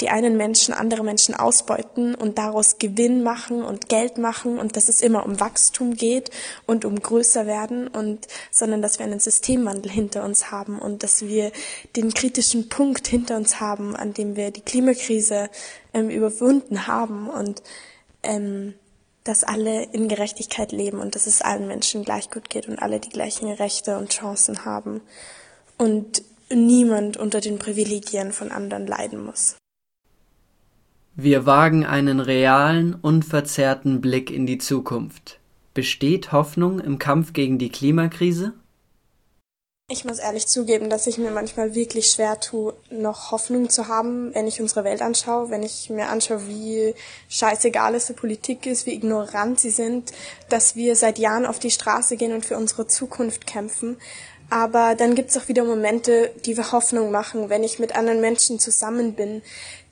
die 0.02 0.10
einen 0.10 0.36
Menschen 0.36 0.74
andere 0.74 1.04
Menschen 1.04 1.36
ausbeuten 1.36 2.16
und 2.16 2.38
daraus 2.38 2.80
Gewinn 2.80 3.24
machen 3.24 3.64
und 3.64 3.88
Geld 3.88 4.18
machen 4.18 4.60
und 4.60 4.76
dass 4.76 4.90
es 4.90 5.00
immer 5.00 5.26
um 5.26 5.40
Wachstum 5.40 5.96
geht 5.96 6.32
und 6.66 6.84
um 6.84 7.00
größer 7.00 7.46
werden 7.46 7.88
und 7.88 8.28
sondern 8.52 8.82
dass 8.82 9.00
wir 9.00 9.06
einen 9.06 9.22
Systemwandel 9.22 9.90
hinter 9.90 10.26
uns 10.26 10.52
haben 10.52 10.80
und 10.80 11.02
dass 11.04 11.22
wir 11.22 11.54
den 11.96 12.14
kritischen 12.14 12.68
Punkt 12.68 13.08
hinter 13.08 13.38
uns 13.38 13.62
haben, 13.62 13.96
an 13.96 14.14
dem 14.14 14.36
wir 14.36 14.52
die 14.52 14.62
Klimakrise 14.62 15.50
ähm, 15.94 16.10
überwunden 16.10 16.88
haben 16.88 17.30
und 17.30 17.64
ähm, 18.22 18.74
dass 19.24 19.46
alle 19.46 19.84
in 19.94 20.10
Gerechtigkeit 20.10 20.74
leben 20.74 21.00
und 21.00 21.16
dass 21.16 21.26
es 21.26 21.42
allen 21.42 21.68
Menschen 21.68 22.04
gleich 22.04 22.30
gut 22.30 22.50
geht 22.50 22.68
und 22.68 22.80
alle 22.80 23.00
die 23.00 23.12
gleichen 23.12 23.50
Rechte 23.50 23.98
und 23.98 24.10
Chancen 24.10 24.66
haben. 24.66 25.00
Und 25.78 26.24
niemand 26.56 27.18
unter 27.18 27.42
den 27.42 27.60
Privilegien 27.60 28.32
von 28.32 28.52
anderen 28.52 28.88
leiden 28.88 29.24
muss. 29.24 29.56
Wir 31.16 31.46
wagen 31.46 31.86
einen 31.86 32.20
realen, 32.20 32.96
unverzerrten 32.96 34.02
Blick 34.02 34.32
in 34.32 34.48
die 34.48 34.58
Zukunft. 34.58 35.40
Besteht 35.74 36.32
Hoffnung 36.32 36.80
im 36.80 36.98
Kampf 36.98 37.34
gegen 37.34 37.60
die 37.60 37.70
Klimakrise? 37.70 38.54
Ich 39.90 40.06
muss 40.06 40.18
ehrlich 40.18 40.48
zugeben, 40.48 40.90
dass 40.90 41.08
ich 41.08 41.18
mir 41.18 41.30
manchmal 41.30 41.76
wirklich 41.76 42.08
schwer 42.08 42.40
tue, 42.40 42.74
noch 42.90 43.32
Hoffnung 43.32 43.70
zu 43.70 43.90
haben, 43.90 44.34
wenn 44.34 44.48
ich 44.48 44.62
unsere 44.62 44.86
Welt 44.86 45.02
anschaue, 45.02 45.50
wenn 45.50 45.62
ich 45.62 45.90
mir 45.90 46.08
anschaue, 46.08 46.48
wie 46.48 46.96
scheißegal 47.28 47.94
es 47.94 48.08
der 48.08 48.14
Politik 48.14 48.66
ist, 48.66 48.86
wie 48.86 48.94
ignorant 48.94 49.60
sie 49.60 49.72
sind, 49.72 50.14
dass 50.48 50.76
wir 50.78 50.96
seit 50.96 51.20
Jahren 51.20 51.46
auf 51.46 51.60
die 51.60 51.70
Straße 51.70 52.16
gehen 52.16 52.34
und 52.34 52.46
für 52.46 52.58
unsere 52.58 52.88
Zukunft 52.88 53.46
kämpfen. 53.46 53.98
Aber 54.54 54.94
dann 54.94 55.16
gibt 55.16 55.32
es 55.32 55.38
auch 55.38 55.48
wieder 55.48 55.64
Momente, 55.64 56.30
die 56.46 56.56
wir 56.56 56.72
Hoffnung 56.72 57.10
machen, 57.10 57.50
wenn 57.50 57.64
ich 57.64 57.80
mit 57.80 57.96
anderen 57.96 58.22
Menschen 58.22 58.60
zusammen 58.60 59.16
bin, 59.16 59.42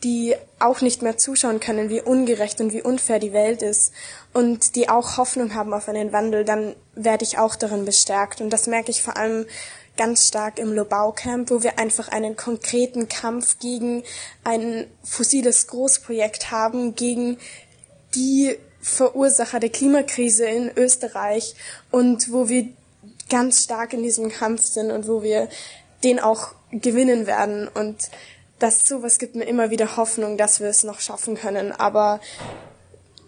die 0.03 0.35
auch 0.59 0.81
nicht 0.81 1.01
mehr 1.01 1.17
zuschauen 1.17 1.59
können, 1.59 1.89
wie 1.89 1.99
ungerecht 1.99 2.61
und 2.61 2.71
wie 2.71 2.83
unfair 2.83 3.17
die 3.17 3.33
Welt 3.33 3.63
ist 3.63 3.91
und 4.33 4.75
die 4.75 4.87
auch 4.87 5.17
Hoffnung 5.17 5.55
haben 5.55 5.73
auf 5.73 5.89
einen 5.89 6.11
Wandel, 6.11 6.45
dann 6.45 6.75
werde 6.93 7.23
ich 7.23 7.39
auch 7.39 7.55
darin 7.55 7.85
bestärkt. 7.85 8.39
Und 8.39 8.51
das 8.51 8.67
merke 8.67 8.91
ich 8.91 9.01
vor 9.01 9.17
allem 9.17 9.47
ganz 9.97 10.27
stark 10.27 10.59
im 10.59 10.73
Lobau-Camp, 10.73 11.49
wo 11.49 11.63
wir 11.63 11.79
einfach 11.79 12.09
einen 12.09 12.35
konkreten 12.35 13.09
Kampf 13.09 13.57
gegen 13.57 14.03
ein 14.43 14.85
fossiles 15.03 15.65
Großprojekt 15.65 16.51
haben, 16.51 16.93
gegen 16.93 17.39
die 18.13 18.55
Verursacher 18.79 19.59
der 19.59 19.71
Klimakrise 19.71 20.45
in 20.45 20.69
Österreich 20.77 21.55
und 21.89 22.31
wo 22.31 22.47
wir 22.47 22.69
ganz 23.31 23.63
stark 23.63 23.93
in 23.93 24.03
diesem 24.03 24.29
Kampf 24.29 24.63
sind 24.63 24.91
und 24.91 25.07
wo 25.07 25.23
wir 25.23 25.49
den 26.03 26.19
auch 26.19 26.53
gewinnen 26.71 27.25
werden. 27.25 27.67
Und 27.67 28.09
das 28.59 28.87
sowas 28.87 29.17
gibt 29.17 29.35
mir 29.35 29.45
immer 29.45 29.71
wieder 29.71 29.97
Hoffnung, 29.97 30.37
dass 30.37 30.59
wir 30.59 30.67
es 30.67 30.83
noch 30.83 30.99
schaffen 30.99 31.35
können. 31.35 31.71
Aber 31.71 32.19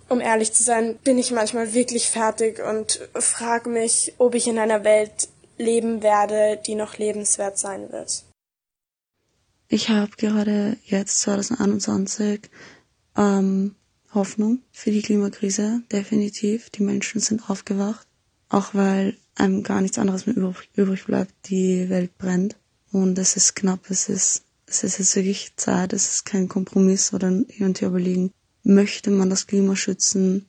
um 0.09 0.19
ehrlich 0.21 0.53
zu 0.53 0.61
sein, 0.61 0.97
bin 1.03 1.17
ich 1.17 1.31
manchmal 1.31 1.73
wirklich 1.73 2.09
fertig 2.09 2.61
und 2.61 2.99
frage 3.15 3.69
mich, 3.69 4.13
ob 4.17 4.35
ich 4.35 4.47
in 4.47 4.59
einer 4.59 4.83
Welt 4.83 5.29
leben 5.57 6.03
werde, 6.03 6.61
die 6.65 6.75
noch 6.75 6.97
lebenswert 6.97 7.57
sein 7.57 7.91
wird. 7.91 8.23
Ich 9.67 9.89
habe 9.89 10.11
gerade 10.17 10.77
jetzt 10.83 11.21
2021 11.21 12.41
ähm, 13.17 13.75
Hoffnung 14.13 14.61
für 14.71 14.91
die 14.91 15.01
Klimakrise, 15.01 15.81
definitiv. 15.91 16.69
Die 16.69 16.83
Menschen 16.83 17.21
sind 17.21 17.49
aufgewacht, 17.49 18.07
auch 18.49 18.73
weil 18.73 19.17
einem 19.35 19.63
gar 19.63 19.81
nichts 19.81 19.97
anderes 19.97 20.25
mehr 20.25 20.35
übrig, 20.37 21.05
bleibt. 21.05 21.33
Die 21.49 21.89
Welt 21.89 22.17
brennt 22.17 22.55
und 22.91 23.17
es 23.17 23.35
ist 23.35 23.55
knapp, 23.55 23.89
es 23.89 24.09
ist, 24.09 24.43
es 24.67 24.83
ist 24.83 24.99
jetzt 24.99 25.15
wirklich 25.15 25.53
Zeit, 25.55 25.93
es 25.93 26.09
ist 26.09 26.25
kein 26.25 26.47
Kompromiss 26.47 27.13
oder 27.13 27.31
Hier 27.49 27.65
und 27.65 27.81
Her 27.81 27.89
überlegen. 27.89 28.31
Möchte 28.63 29.11
man 29.11 29.29
das 29.29 29.47
Klima 29.47 29.75
schützen 29.75 30.45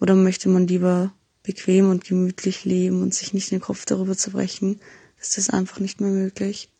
oder 0.00 0.14
möchte 0.14 0.48
man 0.48 0.66
lieber 0.66 1.12
bequem 1.42 1.90
und 1.90 2.04
gemütlich 2.04 2.64
leben 2.64 3.02
und 3.02 3.14
sich 3.14 3.34
nicht 3.34 3.50
den 3.50 3.60
Kopf 3.60 3.84
darüber 3.84 4.16
zu 4.16 4.30
brechen? 4.30 4.80
Das 5.18 5.36
ist 5.36 5.52
einfach 5.52 5.80
nicht 5.80 6.00
mehr 6.00 6.10
möglich. 6.10 6.70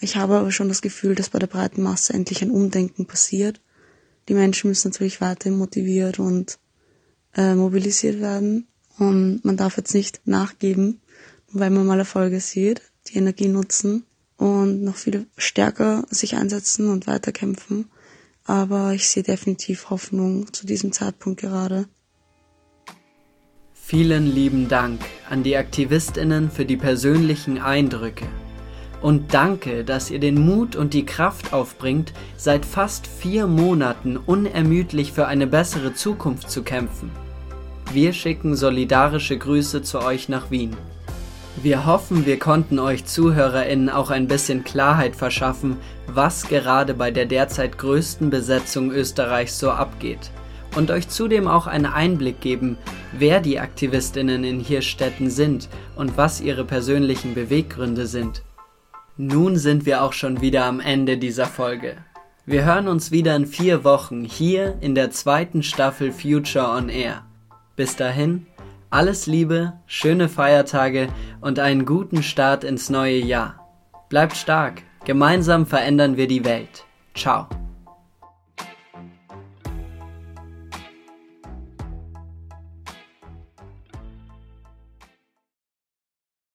Ich 0.00 0.16
habe 0.16 0.38
aber 0.38 0.50
schon 0.50 0.68
das 0.68 0.82
Gefühl, 0.82 1.14
dass 1.14 1.28
bei 1.30 1.38
der 1.38 1.46
breiten 1.46 1.82
Masse 1.82 2.14
endlich 2.14 2.42
ein 2.42 2.50
Umdenken 2.50 3.06
passiert. 3.06 3.60
Die 4.28 4.34
Menschen 4.34 4.68
müssen 4.68 4.88
natürlich 4.88 5.20
weiter 5.20 5.50
motiviert 5.50 6.18
und 6.18 6.58
äh, 7.36 7.54
mobilisiert 7.54 8.20
werden. 8.20 8.66
Und 9.00 9.42
man 9.46 9.56
darf 9.56 9.78
jetzt 9.78 9.94
nicht 9.94 10.20
nachgeben, 10.26 11.00
weil 11.50 11.70
man 11.70 11.86
mal 11.86 11.98
Erfolge 11.98 12.38
sieht, 12.38 12.82
die 13.06 13.16
Energie 13.16 13.48
nutzen 13.48 14.04
und 14.36 14.82
noch 14.82 14.96
viel 14.96 15.26
stärker 15.38 16.04
sich 16.10 16.36
einsetzen 16.36 16.90
und 16.90 17.06
weiterkämpfen. 17.06 17.86
Aber 18.44 18.92
ich 18.92 19.08
sehe 19.08 19.22
definitiv 19.22 19.88
Hoffnung 19.88 20.52
zu 20.52 20.66
diesem 20.66 20.92
Zeitpunkt 20.92 21.40
gerade. 21.40 21.88
Vielen 23.72 24.26
lieben 24.26 24.68
Dank 24.68 25.00
an 25.30 25.44
die 25.44 25.56
Aktivistinnen 25.56 26.50
für 26.50 26.66
die 26.66 26.76
persönlichen 26.76 27.56
Eindrücke. 27.56 28.26
Und 29.00 29.32
danke, 29.32 29.82
dass 29.82 30.10
ihr 30.10 30.20
den 30.20 30.38
Mut 30.38 30.76
und 30.76 30.92
die 30.92 31.06
Kraft 31.06 31.54
aufbringt, 31.54 32.12
seit 32.36 32.66
fast 32.66 33.06
vier 33.06 33.46
Monaten 33.46 34.18
unermüdlich 34.18 35.12
für 35.12 35.26
eine 35.26 35.46
bessere 35.46 35.94
Zukunft 35.94 36.50
zu 36.50 36.62
kämpfen. 36.62 37.10
Wir 37.92 38.12
schicken 38.12 38.54
solidarische 38.54 39.36
Grüße 39.36 39.82
zu 39.82 40.00
euch 40.00 40.28
nach 40.28 40.52
Wien. 40.52 40.76
Wir 41.60 41.86
hoffen, 41.86 42.24
wir 42.24 42.38
konnten 42.38 42.78
euch 42.78 43.04
Zuhörerinnen 43.04 43.90
auch 43.90 44.10
ein 44.10 44.28
bisschen 44.28 44.62
Klarheit 44.62 45.16
verschaffen, 45.16 45.76
was 46.06 46.46
gerade 46.46 46.94
bei 46.94 47.10
der 47.10 47.26
derzeit 47.26 47.78
größten 47.78 48.30
Besetzung 48.30 48.92
Österreichs 48.92 49.58
so 49.58 49.72
abgeht. 49.72 50.30
Und 50.76 50.92
euch 50.92 51.08
zudem 51.08 51.48
auch 51.48 51.66
einen 51.66 51.86
Einblick 51.86 52.40
geben, 52.40 52.78
wer 53.12 53.40
die 53.40 53.58
Aktivistinnen 53.58 54.44
in 54.44 54.60
Hirstetten 54.60 55.28
sind 55.28 55.68
und 55.96 56.16
was 56.16 56.40
ihre 56.40 56.64
persönlichen 56.64 57.34
Beweggründe 57.34 58.06
sind. 58.06 58.42
Nun 59.16 59.56
sind 59.56 59.84
wir 59.84 60.04
auch 60.04 60.12
schon 60.12 60.40
wieder 60.40 60.64
am 60.64 60.78
Ende 60.78 61.18
dieser 61.18 61.46
Folge. 61.46 61.96
Wir 62.46 62.64
hören 62.64 62.86
uns 62.86 63.10
wieder 63.10 63.34
in 63.34 63.46
vier 63.46 63.82
Wochen 63.82 64.24
hier 64.24 64.76
in 64.80 64.94
der 64.94 65.10
zweiten 65.10 65.64
Staffel 65.64 66.12
Future 66.12 66.68
on 66.68 66.88
Air. 66.88 67.24
Bis 67.80 67.96
dahin, 67.96 68.44
alles 68.90 69.26
Liebe, 69.26 69.72
schöne 69.86 70.28
Feiertage 70.28 71.08
und 71.40 71.58
einen 71.58 71.86
guten 71.86 72.22
Start 72.22 72.62
ins 72.62 72.90
neue 72.90 73.16
Jahr. 73.16 73.70
Bleibt 74.10 74.36
stark, 74.36 74.82
gemeinsam 75.06 75.64
verändern 75.64 76.18
wir 76.18 76.26
die 76.26 76.44
Welt. 76.44 76.84
Ciao. 77.14 77.48